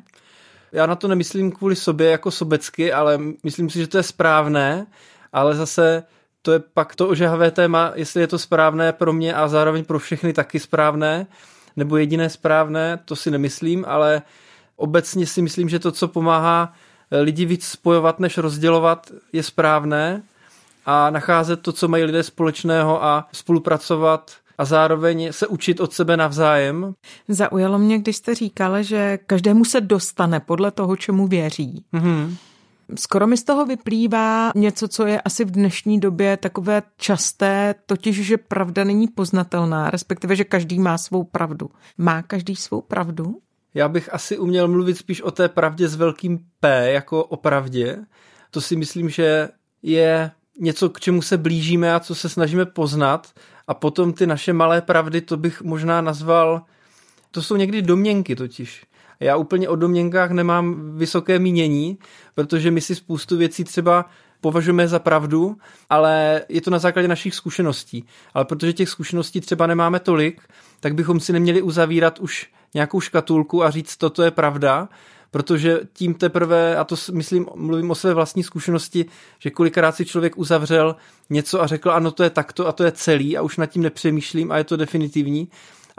Já 0.71 0.85
na 0.85 0.95
to 0.95 1.07
nemyslím 1.07 1.51
kvůli 1.51 1.75
sobě 1.75 2.09
jako 2.09 2.31
sobecky, 2.31 2.93
ale 2.93 3.19
myslím 3.43 3.69
si, 3.69 3.79
že 3.79 3.87
to 3.87 3.97
je 3.97 4.03
správné 4.03 4.87
ale 5.33 5.55
zase 5.55 6.03
to 6.41 6.51
je 6.51 6.59
pak 6.59 6.95
to 6.95 7.07
ožehavé 7.07 7.51
téma, 7.51 7.91
jestli 7.95 8.21
je 8.21 8.27
to 8.27 8.39
správné 8.39 8.93
pro 8.93 9.13
mě 9.13 9.33
a 9.33 9.47
zároveň 9.47 9.85
pro 9.85 9.99
všechny 9.99 10.33
taky 10.33 10.59
správné, 10.59 11.27
nebo 11.75 11.97
jediné 11.97 12.29
správné, 12.29 12.99
to 13.05 13.15
si 13.15 13.31
nemyslím, 13.31 13.85
ale 13.87 14.21
obecně 14.79 15.27
si 15.27 15.41
myslím, 15.41 15.69
že 15.69 15.79
to, 15.79 15.91
co 15.91 16.07
pomáhá 16.07 16.73
eh, 17.11 17.19
lidi 17.19 17.45
víc 17.45 17.65
spojovat, 17.65 18.19
než 18.19 18.37
rozdělovat, 18.37 19.11
je 19.33 19.43
správné 19.43 20.21
a 20.85 21.09
nacházet 21.09 21.61
to, 21.61 21.71
co 21.71 21.87
mají 21.87 22.03
lidé 22.03 22.23
společného 22.23 23.03
a 23.03 23.27
spolupracovat 23.31 24.31
a 24.57 24.65
zároveň 24.65 25.27
se 25.31 25.47
učit 25.47 25.79
od 25.79 25.93
sebe 25.93 26.17
navzájem. 26.17 26.93
Zaujalo 27.27 27.79
mě, 27.79 27.99
když 27.99 28.15
jste 28.15 28.35
říkala, 28.35 28.81
že 28.81 29.19
každému 29.25 29.65
se 29.65 29.81
dostane 29.81 30.39
podle 30.39 30.71
toho, 30.71 30.95
čemu 30.95 31.27
věří. 31.27 31.83
Mm-hmm. 31.93 32.35
Skoro 32.95 33.27
mi 33.27 33.37
z 33.37 33.43
toho 33.43 33.65
vyplývá 33.65 34.51
něco, 34.55 34.87
co 34.87 35.05
je 35.05 35.21
asi 35.21 35.45
v 35.45 35.51
dnešní 35.51 35.99
době 35.99 36.37
takové 36.37 36.81
časté, 36.97 37.75
totiž, 37.85 38.25
že 38.25 38.37
pravda 38.37 38.83
není 38.83 39.07
poznatelná, 39.07 39.89
respektive, 39.89 40.35
že 40.35 40.43
každý 40.43 40.79
má 40.79 40.97
svou 40.97 41.23
pravdu. 41.23 41.69
Má 41.97 42.21
každý 42.21 42.55
svou 42.55 42.81
pravdu? 42.81 43.35
Já 43.73 43.87
bych 43.89 44.13
asi 44.13 44.37
uměl 44.37 44.67
mluvit 44.67 44.97
spíš 44.97 45.21
o 45.21 45.31
té 45.31 45.49
pravdě 45.49 45.87
s 45.87 45.95
velkým 45.95 46.39
P, 46.59 46.91
jako 46.91 47.23
o 47.23 47.37
pravdě. 47.37 47.97
To 48.51 48.61
si 48.61 48.75
myslím, 48.75 49.09
že 49.09 49.49
je 49.83 50.31
něco, 50.59 50.89
k 50.89 50.99
čemu 50.99 51.21
se 51.21 51.37
blížíme 51.37 51.93
a 51.93 51.99
co 51.99 52.15
se 52.15 52.29
snažíme 52.29 52.65
poznat. 52.65 53.33
A 53.67 53.73
potom 53.73 54.13
ty 54.13 54.27
naše 54.27 54.53
malé 54.53 54.81
pravdy, 54.81 55.21
to 55.21 55.37
bych 55.37 55.61
možná 55.61 56.01
nazval, 56.01 56.61
to 57.31 57.41
jsou 57.41 57.55
někdy 57.55 57.81
domněnky 57.81 58.35
totiž. 58.35 58.85
Já 59.19 59.35
úplně 59.35 59.69
o 59.69 59.75
domněnkách 59.75 60.31
nemám 60.31 60.97
vysoké 60.97 61.39
mínění, 61.39 61.97
protože 62.35 62.71
my 62.71 62.81
si 62.81 62.95
spoustu 62.95 63.37
věcí 63.37 63.63
třeba 63.63 64.05
považujeme 64.41 64.87
za 64.87 64.99
pravdu, 64.99 65.57
ale 65.89 66.41
je 66.49 66.61
to 66.61 66.71
na 66.71 66.79
základě 66.79 67.07
našich 67.07 67.35
zkušeností. 67.35 68.05
Ale 68.33 68.45
protože 68.45 68.73
těch 68.73 68.89
zkušeností 68.89 69.41
třeba 69.41 69.67
nemáme 69.67 69.99
tolik, 69.99 70.41
tak 70.79 70.93
bychom 70.93 71.19
si 71.19 71.33
neměli 71.33 71.61
uzavírat 71.61 72.19
už 72.19 72.47
nějakou 72.73 73.01
škatulku 73.01 73.63
a 73.63 73.69
říct, 73.69 73.97
toto 73.97 74.23
je 74.23 74.31
pravda, 74.31 74.89
protože 75.31 75.79
tím 75.93 76.13
teprve, 76.13 76.77
a 76.77 76.83
to 76.83 76.95
myslím, 77.11 77.45
mluvím 77.55 77.91
o 77.91 77.95
své 77.95 78.13
vlastní 78.13 78.43
zkušenosti, 78.43 79.05
že 79.39 79.49
kolikrát 79.49 79.95
si 79.95 80.05
člověk 80.05 80.37
uzavřel 80.37 80.95
něco 81.29 81.61
a 81.61 81.67
řekl, 81.67 81.91
ano, 81.91 82.11
to 82.11 82.23
je 82.23 82.29
takto 82.29 82.67
a 82.67 82.71
to 82.71 82.83
je 82.83 82.91
celý 82.91 83.37
a 83.37 83.41
už 83.41 83.57
nad 83.57 83.65
tím 83.65 83.83
nepřemýšlím 83.83 84.51
a 84.51 84.57
je 84.57 84.63
to 84.63 84.77
definitivní, 84.77 85.47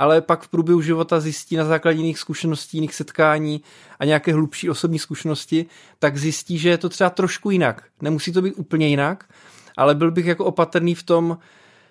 ale 0.01 0.21
pak 0.21 0.43
v 0.43 0.49
průběhu 0.49 0.81
života 0.81 1.21
zjistí 1.21 1.57
na 1.57 1.65
základě 1.65 1.99
jiných 1.99 2.19
zkušeností, 2.19 2.77
jiných 2.77 2.95
setkání 2.95 3.61
a 3.99 4.05
nějaké 4.05 4.33
hlubší 4.33 4.71
osobní 4.71 4.99
zkušenosti, 4.99 5.67
tak 5.99 6.17
zjistí, 6.17 6.59
že 6.59 6.69
je 6.69 6.79
to 6.79 6.89
třeba 6.89 7.11
trošku 7.11 7.51
jinak. 7.51 7.85
Nemusí 8.03 8.33
to 8.33 8.43
být 8.43 8.55
úplně 8.55 8.89
jinak, 8.89 9.25
ale 9.77 9.95
byl 9.95 10.11
bych 10.11 10.27
jako 10.27 10.45
opatrný 10.45 10.95
v 10.95 11.03
tom, 11.03 11.39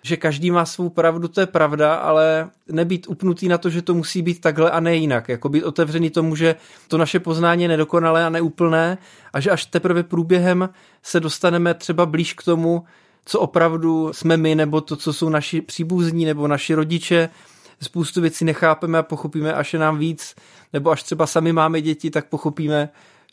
že 0.02 0.18
každý 0.18 0.52
má 0.52 0.66
svou 0.66 0.90
pravdu, 0.90 1.28
to 1.28 1.42
je 1.42 1.46
pravda, 1.46 1.96
ale 1.96 2.50
nebýt 2.68 3.06
upnutý 3.10 3.48
na 3.48 3.58
to, 3.58 3.70
že 3.70 3.82
to 3.82 3.94
musí 3.94 4.22
být 4.22 4.42
takhle 4.42 4.72
a 4.72 4.80
ne 4.80 4.96
jinak. 4.96 5.30
Jako 5.30 5.50
být 5.50 5.64
otevřený 5.64 6.10
tomu, 6.10 6.36
že 6.36 6.56
to 6.88 6.98
naše 6.98 7.20
poznání 7.20 7.64
je 7.64 7.70
nedokonalé 7.70 8.26
a 8.26 8.30
neúplné 8.30 8.98
a 9.34 9.40
že 9.40 9.52
až 9.52 9.66
teprve 9.66 10.04
průběhem 10.04 10.70
se 11.04 11.20
dostaneme 11.20 11.74
třeba 11.74 12.06
blíž 12.06 12.34
k 12.34 12.44
tomu, 12.44 12.84
co 13.26 13.40
opravdu 13.40 14.14
jsme 14.14 14.38
my, 14.38 14.56
nebo 14.56 14.82
to, 14.82 14.96
co 14.96 15.14
jsou 15.14 15.30
naši 15.30 15.62
příbuzní, 15.62 16.26
nebo 16.26 16.48
naši 16.48 16.74
rodiče, 16.74 17.30
spoustu 17.82 18.22
věcí 18.22 18.46
nechápeme 18.46 18.98
a 18.98 19.04
pochopíme, 19.04 19.54
až 19.54 19.74
je 19.74 19.80
nám 19.80 19.98
víc, 19.98 20.36
nebo 20.74 20.92
až 20.92 21.04
třeba 21.04 21.28
sami 21.28 21.54
máme 21.54 21.82
děti, 21.82 22.10
tak 22.10 22.26
pochopíme, 22.26 22.90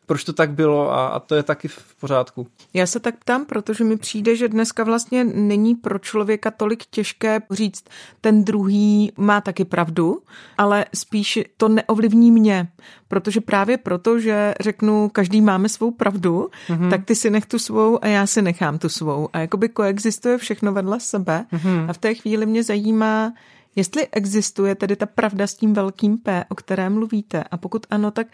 proč 0.07 0.25
to 0.25 0.33
tak 0.33 0.51
bylo 0.51 0.93
a, 0.93 1.07
a 1.07 1.21
to 1.21 1.35
je 1.35 1.43
taky 1.43 1.69
v 1.69 1.95
pořádku. 2.01 2.47
Já 2.75 2.87
se 2.87 3.01
tak 3.01 3.19
ptám, 3.19 3.45
protože 3.45 3.85
mi 3.85 3.97
přijde, 3.97 4.37
že 4.37 4.49
dneska 4.49 4.85
vlastně 4.85 5.25
není 5.25 5.75
pro 5.75 5.99
člověka 5.99 6.51
tolik 6.51 6.85
těžké 6.91 7.41
říct, 7.51 7.85
ten 8.21 8.45
druhý 8.45 9.13
má 9.17 9.41
taky 9.41 9.65
pravdu, 9.65 10.23
ale 10.59 10.85
spíš 10.95 11.39
to 11.57 11.69
neovlivní 11.69 12.31
mě, 12.31 12.69
protože 13.09 13.41
právě 13.41 13.79
proto, 13.79 14.21
že 14.21 14.55
řeknu, 14.61 15.09
každý 15.09 15.41
máme 15.41 15.69
svou 15.69 15.91
pravdu, 15.91 16.49
mm-hmm. 16.69 16.91
tak 16.91 17.05
ty 17.05 17.15
si 17.15 17.31
nech 17.31 17.47
tu 17.47 17.59
svou 17.59 17.99
a 18.05 18.07
já 18.07 18.27
si 18.27 18.43
nechám 18.43 18.79
tu 18.79 18.89
svou. 18.89 19.29
A 19.33 19.39
jakoby 19.39 19.69
koexistuje 19.69 20.39
všechno 20.39 20.73
vedle 20.73 21.01
sebe 21.01 21.47
mm-hmm. 21.53 21.91
a 21.91 21.93
v 21.93 21.99
té 21.99 22.15
chvíli 22.15 22.47
mě 22.47 22.63
zajímá, 22.63 23.33
jestli 23.77 24.09
existuje 24.09 24.75
tedy 24.75 24.97
ta 24.97 25.07
pravda 25.07 25.47
s 25.47 25.55
tím 25.55 25.75
velkým 25.75 26.19
P, 26.19 26.45
o 26.49 26.55
které 26.55 26.91
mluvíte 26.91 27.45
a 27.51 27.57
pokud 27.57 27.87
ano, 27.91 28.11
tak 28.11 28.27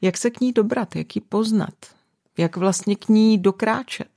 jak 0.00 0.16
se 0.16 0.30
k 0.30 0.40
ní 0.40 0.52
dobrat, 0.52 0.96
jak 0.96 1.16
ji 1.16 1.22
poznat, 1.28 1.74
jak 2.36 2.56
vlastně 2.56 2.96
k 2.96 3.08
ní 3.08 3.38
dokráčet? 3.38 4.08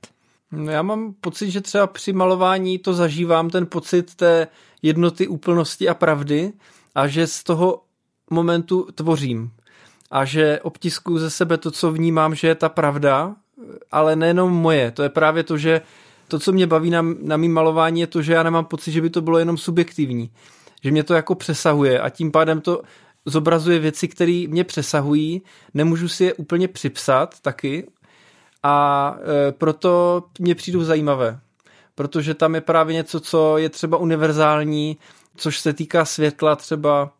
No 0.52 0.70
já 0.70 0.82
mám 0.82 1.14
pocit, 1.20 1.50
že 1.50 1.60
třeba 1.60 1.86
při 1.86 2.12
malování 2.12 2.78
to 2.78 2.94
zažívám, 2.94 3.50
ten 3.50 3.66
pocit 3.66 4.14
té 4.14 4.48
jednoty, 4.82 5.28
úplnosti 5.28 5.88
a 5.88 5.94
pravdy 5.94 6.52
a 6.94 7.08
že 7.08 7.26
z 7.26 7.42
toho 7.42 7.82
momentu 8.30 8.88
tvořím 8.94 9.50
a 10.10 10.24
že 10.24 10.60
obtiskuju 10.62 11.18
ze 11.18 11.30
sebe 11.30 11.58
to, 11.58 11.70
co 11.70 11.92
vnímám, 11.92 12.34
že 12.34 12.48
je 12.48 12.54
ta 12.54 12.68
pravda, 12.68 13.34
ale 13.90 14.16
nejenom 14.16 14.52
moje. 14.52 14.90
To 14.90 15.02
je 15.02 15.08
právě 15.08 15.42
to, 15.42 15.58
že 15.58 15.80
to, 16.28 16.38
co 16.38 16.52
mě 16.52 16.66
baví 16.66 16.90
na, 16.90 17.02
na 17.22 17.36
mým 17.36 17.52
malování, 17.52 18.00
je 18.00 18.06
to, 18.06 18.22
že 18.22 18.32
já 18.32 18.42
nemám 18.42 18.64
pocit, 18.64 18.92
že 18.92 19.00
by 19.00 19.10
to 19.10 19.20
bylo 19.20 19.38
jenom 19.38 19.58
subjektivní. 19.58 20.30
Že 20.84 20.90
mě 20.90 21.04
to 21.04 21.14
jako 21.14 21.34
přesahuje 21.34 22.00
a 22.00 22.10
tím 22.10 22.32
pádem 22.32 22.60
to 22.60 22.82
zobrazuje 23.26 23.78
věci, 23.78 24.08
které 24.08 24.44
mě 24.48 24.64
přesahují, 24.64 25.42
nemůžu 25.74 26.08
si 26.08 26.24
je 26.24 26.34
úplně 26.34 26.68
připsat 26.68 27.40
taky 27.40 27.86
a 28.62 29.16
e, 29.48 29.52
proto 29.52 30.22
mě 30.38 30.54
přijdou 30.54 30.84
zajímavé. 30.84 31.40
Protože 31.94 32.34
tam 32.34 32.54
je 32.54 32.60
právě 32.60 32.94
něco, 32.94 33.20
co 33.20 33.58
je 33.58 33.68
třeba 33.68 33.98
univerzální, 33.98 34.96
což 35.36 35.60
se 35.60 35.72
týká 35.72 36.04
světla 36.04 36.56
třeba, 36.56 37.12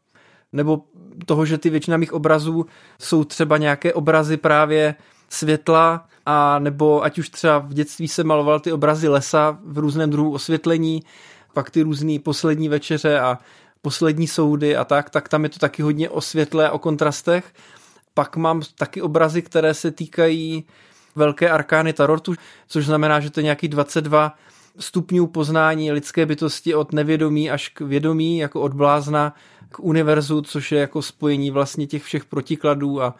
nebo 0.53 0.81
toho, 1.27 1.46
že 1.46 1.59
ty 1.59 1.70
většina 1.70 1.96
mých 1.96 2.12
obrazů 2.12 2.66
jsou 3.01 3.25
třeba 3.25 3.57
nějaké 3.57 3.94
obrazy 3.94 4.37
právě 4.37 4.94
světla, 5.29 6.07
a 6.27 6.59
nebo 6.59 7.05
ať 7.05 7.18
už 7.18 7.29
třeba 7.29 7.59
v 7.59 7.75
dětství 7.75 8.09
se 8.09 8.25
maloval 8.25 8.61
ty 8.61 8.72
obrazy 8.72 9.09
lesa 9.09 9.59
v 9.64 9.79
různém 9.79 10.11
druhu 10.11 10.33
osvětlení, 10.33 11.03
pak 11.53 11.71
ty 11.71 11.83
různé 11.83 12.19
poslední 12.19 12.69
večeře 12.69 13.21
a 13.21 13.38
poslední 13.83 14.27
soudy 14.27 14.77
a 14.77 14.85
tak, 14.85 15.11
tak 15.11 15.29
tam 15.29 15.45
je 15.45 15.51
to 15.51 15.59
taky 15.59 15.83
hodně 15.83 16.11
o 16.11 16.21
světle 16.21 16.71
o 16.71 16.79
kontrastech. 16.79 17.45
Pak 18.15 18.37
mám 18.37 18.62
taky 18.79 19.03
obrazy, 19.03 19.43
které 19.43 19.75
se 19.75 19.91
týkají 19.91 20.65
velké 21.17 21.51
arkány 21.51 21.93
Tarotu, 21.93 22.35
což 22.69 22.87
znamená, 22.87 23.21
že 23.21 23.31
to 23.31 23.41
je 23.41 23.45
nějaký 23.45 23.69
22 23.69 24.35
stupňů 24.79 25.27
poznání 25.27 25.93
lidské 25.93 26.27
bytosti 26.27 26.75
od 26.75 26.93
nevědomí 26.93 27.51
až 27.51 27.69
k 27.69 27.81
vědomí, 27.81 28.38
jako 28.38 28.61
od 28.61 28.75
blázna 28.75 29.35
k 29.69 29.81
univerzu, 29.81 30.43
což 30.43 30.73
je 30.73 30.81
jako 30.81 31.03
spojení 31.03 31.51
vlastně 31.51 31.87
těch 31.87 32.03
všech 32.03 32.25
protikladů 32.25 33.03
a, 33.03 33.15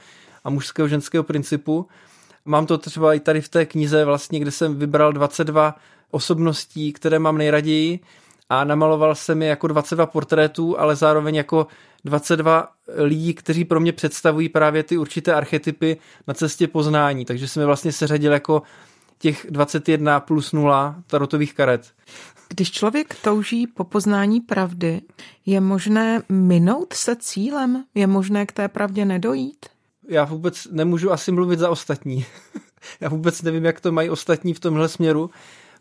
a 0.45 0.51
mužského 0.51 0.88
ženského 0.88 1.25
principu. 1.25 1.87
Mám 2.45 2.66
to 2.66 2.79
třeba 2.79 3.14
i 3.14 3.21
tady 3.21 3.40
v 3.40 3.49
té 3.49 3.66
knize, 3.66 4.05
vlastně, 4.05 4.40
kde 4.40 4.51
jsem 4.51 4.79
vybral 4.79 5.12
22 5.12 5.75
osobností, 6.11 6.92
které 6.92 7.18
mám 7.18 7.38
nejraději 7.38 8.01
a 8.53 8.65
namaloval 8.65 9.15
jsem 9.15 9.43
je 9.43 9.49
jako 9.49 9.67
22 9.67 10.07
portrétů, 10.07 10.81
ale 10.81 10.97
zároveň 10.97 11.35
jako 11.35 11.67
22 12.05 12.69
lidí, 12.97 13.35
kteří 13.35 13.65
pro 13.65 13.81
mě 13.81 13.93
představují 13.93 14.49
právě 14.49 14.83
ty 14.83 14.97
určité 14.99 15.35
archetypy 15.35 15.97
na 16.27 16.35
cestě 16.35 16.69
poznání. 16.69 17.25
Takže 17.25 17.49
jsem 17.49 17.61
je 17.61 17.67
vlastně 17.67 17.93
seřadil 17.93 18.33
jako 18.33 18.62
těch 19.19 19.47
21 19.51 20.21
plus 20.21 20.53
0 20.53 20.97
tarotových 21.07 21.55
karet. 21.55 21.93
Když 22.49 22.71
člověk 22.71 23.17
touží 23.23 23.67
po 23.67 23.85
poznání 23.85 24.41
pravdy, 24.41 25.01
je 25.47 25.61
možné 25.61 26.23
minout 26.29 26.93
se 26.93 27.17
cílem? 27.17 27.85
Je 27.95 28.07
možné 28.07 28.47
k 28.47 28.53
té 28.53 28.69
pravdě 28.69 29.05
nedojít? 29.05 29.67
Já 30.09 30.25
vůbec 30.25 30.69
nemůžu 30.71 31.12
asi 31.12 31.33
mluvit 31.33 31.59
za 31.59 31.71
ostatní. 31.71 32.25
Já 33.01 33.09
vůbec 33.09 33.43
nevím, 33.43 33.65
jak 33.65 33.81
to 33.81 33.93
mají 33.93 34.11
ostatní 34.11 34.55
v 34.55 34.61
tomhle 34.61 34.88
směru 34.88 35.31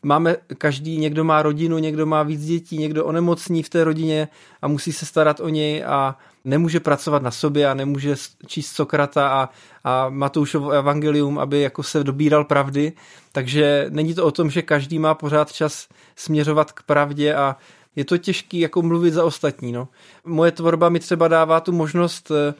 máme 0.03 0.35
každý, 0.57 0.97
někdo 0.97 1.23
má 1.23 1.41
rodinu, 1.41 1.77
někdo 1.77 2.05
má 2.05 2.23
víc 2.23 2.45
dětí, 2.45 2.77
někdo 2.77 3.05
onemocní 3.05 3.63
v 3.63 3.69
té 3.69 3.83
rodině 3.83 4.27
a 4.61 4.67
musí 4.67 4.93
se 4.93 5.05
starat 5.05 5.39
o 5.39 5.49
něj 5.49 5.83
a 5.83 6.17
nemůže 6.45 6.79
pracovat 6.79 7.23
na 7.23 7.31
sobě 7.31 7.69
a 7.69 7.73
nemůže 7.73 8.15
číst 8.47 8.75
Sokrata 8.75 9.27
a, 9.27 9.49
a 9.83 10.09
Matoušovo 10.09 10.69
evangelium, 10.69 11.39
aby 11.39 11.61
jako 11.61 11.83
se 11.83 12.03
dobíral 12.03 12.43
pravdy. 12.43 12.93
Takže 13.31 13.85
není 13.89 14.13
to 14.13 14.25
o 14.25 14.31
tom, 14.31 14.49
že 14.49 14.61
každý 14.61 14.99
má 14.99 15.13
pořád 15.13 15.51
čas 15.51 15.87
směřovat 16.15 16.71
k 16.71 16.83
pravdě 16.83 17.35
a 17.35 17.55
je 17.95 18.05
to 18.05 18.17
těžký 18.17 18.59
jako 18.59 18.81
mluvit 18.81 19.13
za 19.13 19.23
ostatní. 19.23 19.71
No. 19.71 19.87
Moje 20.25 20.51
tvorba 20.51 20.89
mi 20.89 20.99
třeba 20.99 21.27
dává 21.27 21.59
tu 21.59 21.71
možnost 21.71 22.31
eh, 22.31 22.53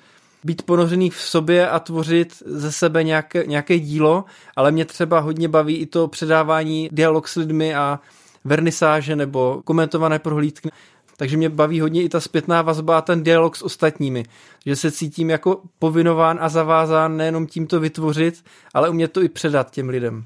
být 0.43 0.61
ponořený 0.61 1.09
v 1.09 1.21
sobě 1.21 1.69
a 1.69 1.79
tvořit 1.79 2.43
ze 2.45 2.71
sebe 2.71 3.03
nějaké, 3.03 3.43
nějaké 3.47 3.79
dílo, 3.79 4.25
ale 4.55 4.71
mě 4.71 4.85
třeba 4.85 5.19
hodně 5.19 5.47
baví 5.47 5.75
i 5.75 5.85
to 5.85 6.07
předávání 6.07 6.89
dialog 6.91 7.27
s 7.27 7.35
lidmi 7.35 7.75
a 7.75 7.99
vernisáže 8.45 9.15
nebo 9.15 9.61
komentované 9.65 10.19
prohlídky. 10.19 10.69
Takže 11.17 11.37
mě 11.37 11.49
baví 11.49 11.79
hodně 11.79 12.03
i 12.03 12.09
ta 12.09 12.19
zpětná 12.19 12.61
vazba 12.61 12.97
a 12.97 13.01
ten 13.01 13.23
dialog 13.23 13.55
s 13.55 13.61
ostatními. 13.61 14.23
Že 14.65 14.75
se 14.75 14.91
cítím 14.91 15.29
jako 15.29 15.61
povinován 15.79 16.37
a 16.41 16.49
zavázán 16.49 17.17
nejenom 17.17 17.47
tímto 17.47 17.79
vytvořit, 17.79 18.43
ale 18.73 18.89
umět 18.89 19.11
to 19.11 19.21
i 19.21 19.29
předat 19.29 19.71
těm 19.71 19.89
lidem. 19.89 20.25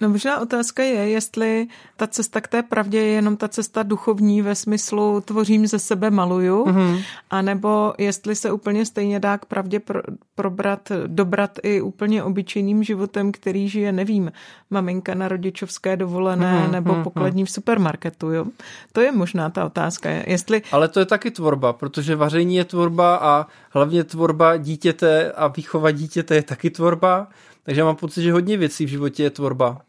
No 0.00 0.08
možná 0.08 0.40
otázka 0.40 0.82
je, 0.82 1.08
jestli 1.08 1.66
ta 1.96 2.06
cesta 2.06 2.40
k 2.40 2.48
té 2.48 2.62
pravdě 2.62 2.98
je 2.98 3.06
jenom 3.06 3.36
ta 3.36 3.48
cesta 3.48 3.82
duchovní 3.82 4.42
ve 4.42 4.54
smyslu 4.54 5.20
tvořím 5.20 5.66
ze 5.66 5.78
sebe, 5.78 6.10
maluju, 6.10 6.64
mm-hmm. 6.64 7.02
anebo 7.30 7.94
jestli 7.98 8.34
se 8.34 8.52
úplně 8.52 8.86
stejně 8.86 9.20
dá 9.20 9.38
k 9.38 9.44
pravdě 9.44 9.80
pro, 9.80 10.00
probrat, 10.34 10.92
dobrat 11.06 11.58
i 11.62 11.80
úplně 11.80 12.22
obyčejným 12.22 12.82
životem, 12.82 13.32
který 13.32 13.68
žije, 13.68 13.92
nevím, 13.92 14.32
maminka 14.70 15.14
na 15.14 15.28
rodičovské 15.28 15.96
dovolené 15.96 16.66
mm-hmm, 16.66 16.70
nebo 16.70 16.92
mm-hmm. 16.92 17.02
pokladní 17.02 17.44
v 17.44 17.50
supermarketu, 17.50 18.32
jo. 18.32 18.46
To 18.92 19.00
je 19.00 19.12
možná 19.12 19.50
ta 19.50 19.64
otázka, 19.64 20.10
jestli... 20.10 20.62
Ale 20.72 20.88
to 20.88 21.00
je 21.00 21.06
taky 21.06 21.30
tvorba, 21.30 21.72
protože 21.72 22.16
vaření 22.16 22.56
je 22.56 22.64
tvorba 22.64 23.16
a 23.16 23.46
hlavně 23.70 24.04
tvorba 24.04 24.56
dítěte 24.56 25.32
a 25.32 25.48
výchova 25.48 25.90
dítěte 25.90 26.34
je 26.34 26.42
taky 26.42 26.70
tvorba, 26.70 27.28
takže 27.68 27.84
mám 27.84 27.96
pocit, 27.96 28.22
že 28.22 28.32
hodně 28.32 28.56
věcí 28.56 28.84
v 28.84 28.88
životě 28.88 29.22
je 29.22 29.30
tvorba. 29.30 29.80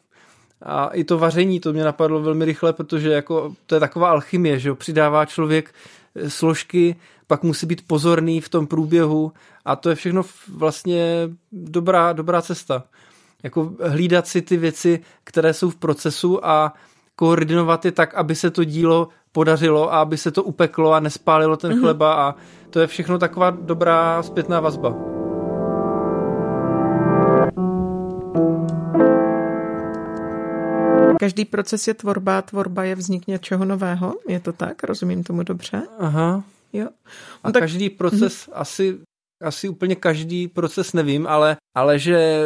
A 0.61 0.87
i 0.87 1.03
to 1.03 1.17
vaření, 1.17 1.59
to 1.59 1.73
mě 1.73 1.83
napadlo 1.83 2.21
velmi 2.21 2.45
rychle, 2.45 2.73
protože 2.73 3.09
jako 3.09 3.53
to 3.65 3.75
je 3.75 3.79
taková 3.79 4.09
alchymie, 4.09 4.59
že 4.59 4.69
jo? 4.69 4.75
přidává 4.75 5.25
člověk 5.25 5.73
eh, 6.15 6.29
složky, 6.29 6.95
pak 7.27 7.43
musí 7.43 7.65
být 7.65 7.87
pozorný 7.87 8.41
v 8.41 8.49
tom 8.49 8.67
průběhu 8.67 9.31
a 9.65 9.75
to 9.75 9.89
je 9.89 9.95
všechno 9.95 10.21
vlastně 10.53 11.29
dobrá, 11.51 12.13
dobrá 12.13 12.41
cesta. 12.41 12.83
Jako 13.43 13.73
hlídat 13.83 14.27
si 14.27 14.41
ty 14.41 14.57
věci, 14.57 14.99
které 15.23 15.53
jsou 15.53 15.69
v 15.69 15.75
procesu 15.75 16.45
a 16.45 16.73
koordinovat 17.15 17.85
je 17.85 17.91
tak, 17.91 18.15
aby 18.15 18.35
se 18.35 18.51
to 18.51 18.63
dílo 18.63 19.07
podařilo 19.31 19.93
a 19.93 20.01
aby 20.01 20.17
se 20.17 20.31
to 20.31 20.43
upeklo 20.43 20.93
a 20.93 20.99
nespálilo 20.99 21.57
ten 21.57 21.71
mm-hmm. 21.71 21.79
chleba 21.79 22.13
a 22.13 22.35
to 22.69 22.79
je 22.79 22.87
všechno 22.87 23.19
taková 23.19 23.49
dobrá 23.49 24.23
zpětná 24.23 24.59
vazba. 24.59 25.18
Každý 31.19 31.45
proces 31.45 31.87
je 31.87 31.93
tvorba, 31.93 32.41
tvorba 32.41 32.83
je 32.83 32.95
vznik 32.95 33.27
něčeho 33.27 33.65
nového, 33.65 34.15
je 34.27 34.39
to 34.39 34.53
tak? 34.53 34.83
Rozumím 34.83 35.23
tomu 35.23 35.43
dobře? 35.43 35.81
Aha. 35.99 36.43
Jo. 36.73 36.85
No, 36.85 36.89
a 37.43 37.51
tak... 37.51 37.61
každý 37.63 37.89
proces 37.89 38.47
mm-hmm. 38.47 38.51
asi 38.53 38.97
asi 39.43 39.69
úplně 39.69 39.95
každý 39.95 40.47
proces 40.47 40.93
nevím, 40.93 41.27
ale, 41.27 41.57
ale 41.75 41.99
že 41.99 42.43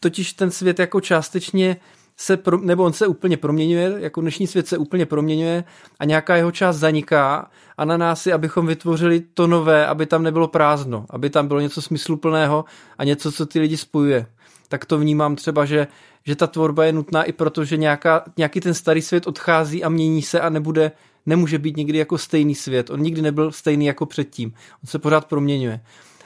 totiž 0.00 0.32
ten 0.32 0.50
svět 0.50 0.78
jako 0.78 1.00
částečně 1.00 1.76
se, 2.16 2.36
pro, 2.36 2.58
nebo 2.58 2.84
on 2.84 2.92
se 2.92 3.06
úplně 3.06 3.36
proměňuje, 3.36 3.94
jako 3.96 4.20
dnešní 4.20 4.46
svět 4.46 4.68
se 4.68 4.78
úplně 4.78 5.06
proměňuje 5.06 5.64
a 5.98 6.04
nějaká 6.04 6.36
jeho 6.36 6.52
část 6.52 6.76
zaniká 6.76 7.50
a 7.76 7.84
na 7.84 7.96
nás 7.96 8.26
je, 8.26 8.34
abychom 8.34 8.66
vytvořili 8.66 9.20
to 9.20 9.46
nové, 9.46 9.86
aby 9.86 10.06
tam 10.06 10.22
nebylo 10.22 10.48
prázdno, 10.48 11.06
aby 11.10 11.30
tam 11.30 11.48
bylo 11.48 11.60
něco 11.60 11.82
smysluplného 11.82 12.64
a 12.98 13.04
něco, 13.04 13.32
co 13.32 13.46
ty 13.46 13.60
lidi 13.60 13.76
spojuje. 13.76 14.26
Tak 14.68 14.84
to 14.84 14.98
vnímám 14.98 15.36
třeba, 15.36 15.64
že 15.64 15.86
že 16.26 16.36
ta 16.36 16.46
tvorba 16.46 16.84
je 16.84 16.92
nutná 16.92 17.22
i 17.22 17.32
proto, 17.32 17.64
že 17.64 17.76
nějaká, 17.76 18.24
nějaký 18.36 18.60
ten 18.60 18.74
starý 18.74 19.02
svět 19.02 19.26
odchází 19.26 19.84
a 19.84 19.88
mění 19.88 20.22
se 20.22 20.40
a 20.40 20.48
nebude, 20.48 20.92
nemůže 21.26 21.58
být 21.58 21.76
nikdy 21.76 21.98
jako 21.98 22.18
stejný 22.18 22.54
svět. 22.54 22.90
On 22.90 23.00
nikdy 23.00 23.22
nebyl 23.22 23.52
stejný 23.52 23.86
jako 23.86 24.06
předtím. 24.06 24.54
On 24.84 24.86
se 24.86 24.98
pořád 24.98 25.24
proměňuje. 25.24 25.80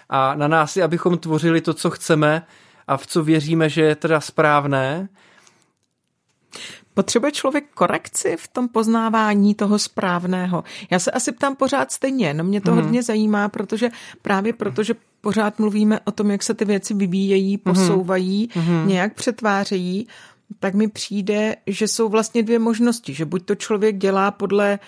A 0.09 0.35
na 0.35 0.49
nás 0.49 0.77
je, 0.77 0.85
abychom 0.85 1.19
tvořili 1.19 1.61
to, 1.61 1.75
co 1.75 1.91
chceme 1.91 2.43
a 2.87 2.97
v 2.97 3.07
co 3.07 3.25
věříme, 3.25 3.69
že 3.69 3.83
je 3.83 3.97
teda 3.97 4.21
správné. 4.21 5.09
Potřebuje 6.99 7.33
člověk 7.33 7.65
korekci 7.75 8.37
v 8.37 8.49
tom 8.49 8.69
poznávání 8.69 9.55
toho 9.55 9.79
správného? 9.79 10.65
Já 10.91 10.99
se 10.99 11.11
asi 11.11 11.33
ptám 11.33 11.57
pořád 11.57 11.93
stejně, 11.93 12.35
no 12.35 12.45
mě 12.45 12.61
to 12.61 12.73
hmm. 12.73 12.83
hodně 12.83 13.03
zajímá, 13.03 13.49
protože 13.49 13.91
právě 14.23 14.53
protože 14.53 14.95
pořád 15.21 15.59
mluvíme 15.59 16.01
o 16.05 16.11
tom, 16.11 16.31
jak 16.31 16.43
se 16.43 16.55
ty 16.55 16.65
věci 16.65 16.95
vyvíjejí, 16.95 17.61
mhm. 17.65 17.75
posouvají, 17.75 18.51
hmm. 18.53 18.89
nějak 18.89 19.15
přetvářejí, 19.15 20.09
tak 20.61 20.75
mi 20.75 20.89
přijde, 20.89 21.57
že 21.67 21.89
jsou 21.89 22.09
vlastně 22.09 22.43
dvě 22.43 22.59
možnosti, 22.59 23.15
že 23.15 23.25
buď 23.25 23.45
to 23.45 23.55
člověk 23.55 23.99
dělá 23.99 24.31
podle, 24.31 24.79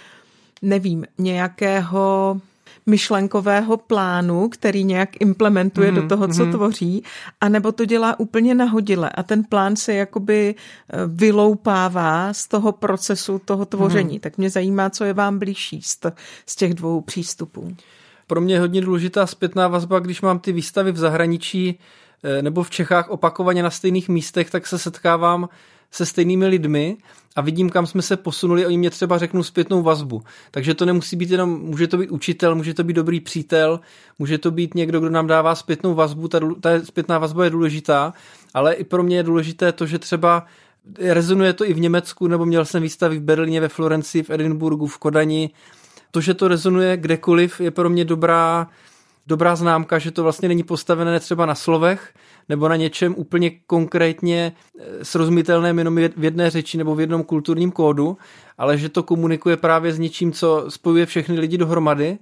nevím, 0.63 1.05
nějakého 1.19 2.41
myšlenkového 2.87 3.77
plánu, 3.77 4.49
který 4.49 4.85
nějak 4.85 5.21
implementuje 5.21 5.91
mm-hmm, 5.91 5.95
do 5.95 6.01
mhm, 6.01 6.09
toho, 6.09 6.29
co 6.29 6.45
mm-hmm. 6.45 6.51
tvoří, 6.51 7.05
anebo 7.41 7.73
to 7.73 7.85
dělá 7.85 8.21
úplně 8.21 8.55
nahodile 8.55 9.11
a 9.11 9.23
ten 9.23 9.45
plán 9.45 9.77
se 9.77 9.95
jakoby 9.95 10.55
eh, 10.55 10.97
vyloupává 11.07 12.33
z 12.33 12.49
toho 12.49 12.73
procesu 12.73 13.41
toho 13.45 13.65
tvoření. 13.67 14.19
Mm-hmm. 14.19 14.23
Tak 14.23 14.39
mě 14.39 14.51
zajímá, 14.51 14.91
co 14.91 15.05
je 15.05 15.13
vám 15.13 15.39
blížší 15.39 15.83
z, 15.83 15.99
z 16.47 16.57
těch 16.57 16.75
dvou 16.75 17.01
přístupů. 17.01 17.77
Pro 18.27 18.41
mě 18.41 18.55
je 18.55 18.61
hodně 18.61 18.81
důležitá 18.81 19.27
zpětná 19.27 19.69
vazba, 19.69 19.99
když 19.99 20.21
mám 20.21 20.39
ty 20.39 20.53
výstavy 20.53 20.93
v 20.93 20.99
zahraničí 20.99 21.79
eh, 22.23 22.43
nebo 22.43 22.63
v 22.63 22.71
Čechách 22.71 23.11
opakovaně 23.11 23.63
na 23.63 23.71
stejných 23.71 24.09
místech, 24.09 24.51
tak 24.51 24.67
se 24.67 24.79
setkávám 24.79 25.49
se 25.91 26.07
stejnými 26.07 26.47
lidmi 26.47 26.97
a 27.37 27.41
vidím, 27.41 27.71
kam 27.71 27.87
jsme 27.87 28.03
se 28.03 28.17
posunuli, 28.17 28.67
oni 28.67 28.79
mě 28.79 28.91
třeba 28.91 29.19
řeknou 29.19 29.43
zpětnou 29.43 29.83
vazbu. 29.83 30.23
Takže 30.51 30.75
to 30.75 30.85
nemusí 30.85 31.17
být 31.17 31.31
jenom, 31.31 31.61
může 31.61 31.87
to 31.87 31.97
být 31.97 32.11
učitel, 32.11 32.55
může 32.55 32.75
to 32.75 32.85
být 32.85 32.95
dobrý 32.95 33.21
přítel, 33.21 33.81
může 34.19 34.39
to 34.39 34.51
být 34.51 34.75
někdo, 34.75 35.01
kdo 35.01 35.11
nám 35.11 35.27
dává 35.27 35.55
zpětnou 35.55 35.95
vazbu, 35.95 36.29
ta, 36.29 36.41
ta 36.61 36.71
zpětná 36.85 37.19
vazba 37.19 37.45
je 37.45 37.51
důležitá, 37.51 38.13
ale 38.55 38.75
i 38.75 38.85
pro 38.85 39.03
mě 39.03 39.17
je 39.17 39.23
důležité 39.23 39.73
to, 39.73 39.87
že 39.87 39.99
třeba 39.99 40.47
rezonuje 40.99 41.53
to 41.53 41.65
i 41.65 41.75
v 41.75 41.81
Německu, 41.81 42.27
nebo 42.27 42.47
měl 42.47 42.65
jsem 42.65 42.83
výstavy 42.83 43.19
v 43.19 43.23
Berlíně, 43.23 43.61
ve 43.61 43.69
Florencii, 43.69 44.23
v 44.23 44.31
Edinburgu, 44.31 44.87
v 44.87 44.99
Kodani. 44.99 45.51
To, 46.11 46.21
že 46.21 46.35
to 46.35 46.49
rezonuje 46.49 46.97
kdekoliv, 46.97 47.61
je 47.61 47.71
pro 47.71 47.91
mě 47.91 48.05
dobrá, 48.05 48.67
dobrá 49.27 49.57
známka, 49.57 49.99
že 49.99 50.11
to 50.11 50.23
vlastně 50.23 50.49
není 50.49 50.63
postavené 50.63 51.21
třeba 51.21 51.47
na 51.47 51.55
slovech, 51.55 52.15
nebo 52.51 52.69
na 52.69 52.77
něčem 52.77 53.15
úplně 53.17 53.51
konkrétně 53.51 54.53
eh, 54.79 55.05
srozumitelném 55.05 55.79
jenom 55.79 55.97
v 55.97 56.25
jedné 56.25 56.51
řeči 56.51 56.79
nebo 56.79 56.95
v 56.95 57.01
jednom 57.01 57.25
kulturním 57.25 57.71
kódu, 57.71 58.17
ale 58.59 58.79
že 58.79 58.89
to 58.89 59.03
komunikuje 59.03 59.57
právě 59.57 59.93
s 59.93 59.99
něčím, 59.99 60.33
co 60.33 60.65
spojuje 60.69 61.07
všechny 61.07 61.39
lidi 61.39 61.59
dohromady. 61.59 62.19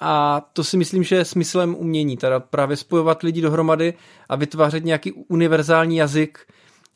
A 0.00 0.42
to 0.52 0.64
si 0.64 0.76
myslím, 0.76 1.02
že 1.02 1.16
je 1.16 1.24
smyslem 1.24 1.74
umění, 1.78 2.16
teda 2.16 2.40
právě 2.40 2.76
spojovat 2.76 3.22
lidi 3.22 3.40
dohromady 3.40 3.94
a 4.28 4.36
vytvářet 4.36 4.84
nějaký 4.84 5.12
univerzální 5.12 5.96
jazyk, 5.96 6.38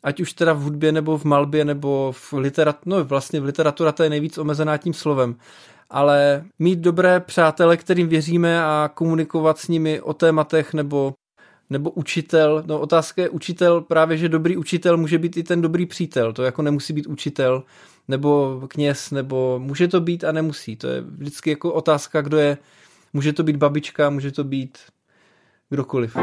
ať 0.03 0.19
už 0.19 0.33
teda 0.33 0.53
v 0.53 0.61
hudbě 0.61 0.91
nebo 0.91 1.17
v 1.17 1.25
malbě 1.25 1.65
nebo 1.65 2.11
v 2.11 2.33
literatuře, 2.33 2.83
no 2.85 3.03
vlastně 3.03 3.39
v 3.39 3.45
literatura 3.45 3.91
to 3.91 4.03
je 4.03 4.09
nejvíc 4.09 4.37
omezená 4.37 4.77
tím 4.77 4.93
slovem, 4.93 5.35
ale 5.89 6.43
mít 6.59 6.79
dobré 6.79 7.19
přátele, 7.19 7.77
kterým 7.77 8.07
věříme 8.07 8.63
a 8.63 8.89
komunikovat 8.93 9.57
s 9.57 9.67
nimi 9.67 10.01
o 10.01 10.13
tématech 10.13 10.73
nebo 10.73 11.13
nebo 11.69 11.89
učitel, 11.91 12.63
no 12.67 12.79
otázka 12.79 13.21
je 13.21 13.29
učitel, 13.29 13.81
právě 13.81 14.17
že 14.17 14.29
dobrý 14.29 14.57
učitel 14.57 14.97
může 14.97 15.17
být 15.17 15.37
i 15.37 15.43
ten 15.43 15.61
dobrý 15.61 15.85
přítel, 15.85 16.33
to 16.33 16.43
jako 16.43 16.61
nemusí 16.61 16.93
být 16.93 17.07
učitel, 17.07 17.63
nebo 18.07 18.61
kněz, 18.67 19.11
nebo 19.11 19.59
může 19.59 19.87
to 19.87 20.01
být 20.01 20.23
a 20.23 20.31
nemusí, 20.31 20.75
to 20.75 20.87
je 20.87 21.01
vždycky 21.01 21.49
jako 21.49 21.73
otázka, 21.73 22.21
kdo 22.21 22.37
je, 22.37 22.57
může 23.13 23.33
to 23.33 23.43
být 23.43 23.55
babička, 23.55 24.09
může 24.09 24.31
to 24.31 24.43
být 24.43 24.77
kdokoliv. 25.69 26.17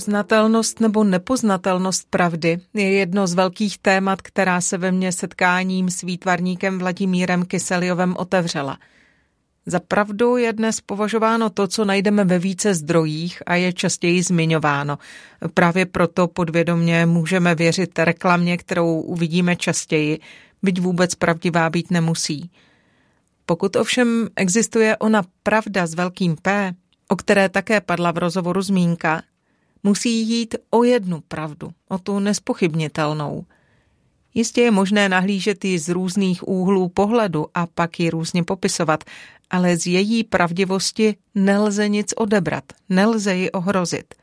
Poznatelnost 0.00 0.80
nebo 0.80 1.04
nepoznatelnost 1.04 2.06
pravdy 2.10 2.58
je 2.74 2.92
jedno 2.92 3.26
z 3.26 3.34
velkých 3.34 3.78
témat, 3.78 4.22
která 4.22 4.60
se 4.60 4.78
ve 4.78 4.92
mně 4.92 5.12
setkáním 5.12 5.90
s 5.90 6.02
výtvarníkem 6.02 6.78
Vladimírem 6.78 7.44
Kyseliovem 7.44 8.14
otevřela. 8.16 8.78
Za 9.66 9.80
pravdu 9.80 10.36
je 10.36 10.52
dnes 10.52 10.80
považováno 10.80 11.50
to, 11.50 11.66
co 11.66 11.84
najdeme 11.84 12.24
ve 12.24 12.38
více 12.38 12.74
zdrojích 12.74 13.42
a 13.46 13.54
je 13.54 13.72
častěji 13.72 14.22
zmiňováno. 14.22 14.98
Právě 15.54 15.86
proto 15.86 16.28
podvědomě 16.28 17.06
můžeme 17.06 17.54
věřit 17.54 17.98
reklamě, 17.98 18.56
kterou 18.56 19.00
uvidíme 19.00 19.56
častěji, 19.56 20.20
byť 20.62 20.80
vůbec 20.80 21.14
pravdivá 21.14 21.70
být 21.70 21.90
nemusí. 21.90 22.50
Pokud 23.46 23.76
ovšem 23.76 24.28
existuje 24.36 24.96
ona 24.96 25.22
pravda 25.42 25.86
s 25.86 25.94
velkým 25.94 26.36
P, 26.42 26.74
o 27.08 27.16
které 27.16 27.48
také 27.48 27.80
padla 27.80 28.10
v 28.10 28.18
rozhovoru 28.18 28.62
zmínka, 28.62 29.22
musí 29.82 30.28
jít 30.28 30.54
o 30.70 30.84
jednu 30.84 31.20
pravdu, 31.28 31.70
o 31.88 31.98
tu 31.98 32.18
nespochybnitelnou. 32.18 33.44
Jistě 34.34 34.60
je 34.60 34.70
možné 34.70 35.08
nahlížet 35.08 35.64
ji 35.64 35.78
z 35.78 35.88
různých 35.88 36.48
úhlů 36.48 36.88
pohledu 36.88 37.46
a 37.54 37.66
pak 37.66 38.00
ji 38.00 38.10
různě 38.10 38.44
popisovat, 38.44 39.04
ale 39.50 39.76
z 39.76 39.86
její 39.86 40.24
pravdivosti 40.24 41.16
nelze 41.34 41.88
nic 41.88 42.12
odebrat, 42.16 42.64
nelze 42.88 43.36
ji 43.36 43.50
ohrozit. 43.50 44.14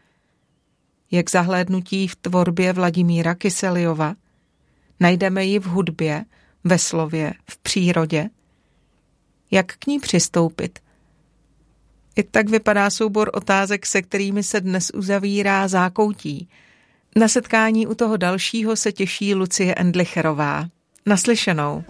Jak 1.12 1.30
zahlédnutí 1.30 2.08
v 2.08 2.15
tvorbě 2.15 2.74
Vladimíra 2.74 3.36
Kyseliova, 3.36 4.15
najdeme 5.00 5.46
ji 5.46 5.60
v 5.60 5.65
hudbě, 5.65 6.26
ve 6.63 6.78
slově, 6.78 7.34
v 7.50 7.58
přírodě. 7.58 8.30
Jak 9.52 9.65
k 9.78 9.88
ní 9.88 10.00
přistoupit? 10.00 10.80
I 12.17 12.23
tak 12.23 12.49
vypadá 12.49 12.89
soubor 12.89 13.30
otázek, 13.34 13.86
se 13.86 14.01
kterými 14.01 14.43
se 14.43 14.62
dnes 14.62 14.91
uzavírá 14.93 15.67
zákoutí. 15.67 16.49
Na 17.15 17.27
setkání 17.27 17.88
u 17.88 17.95
toho 17.95 18.17
dalšího 18.17 18.75
se 18.75 18.91
těší 18.91 19.36
Lucie 19.36 19.75
Endlicherová. 19.75 20.65
Naslyšenou. 21.06 21.84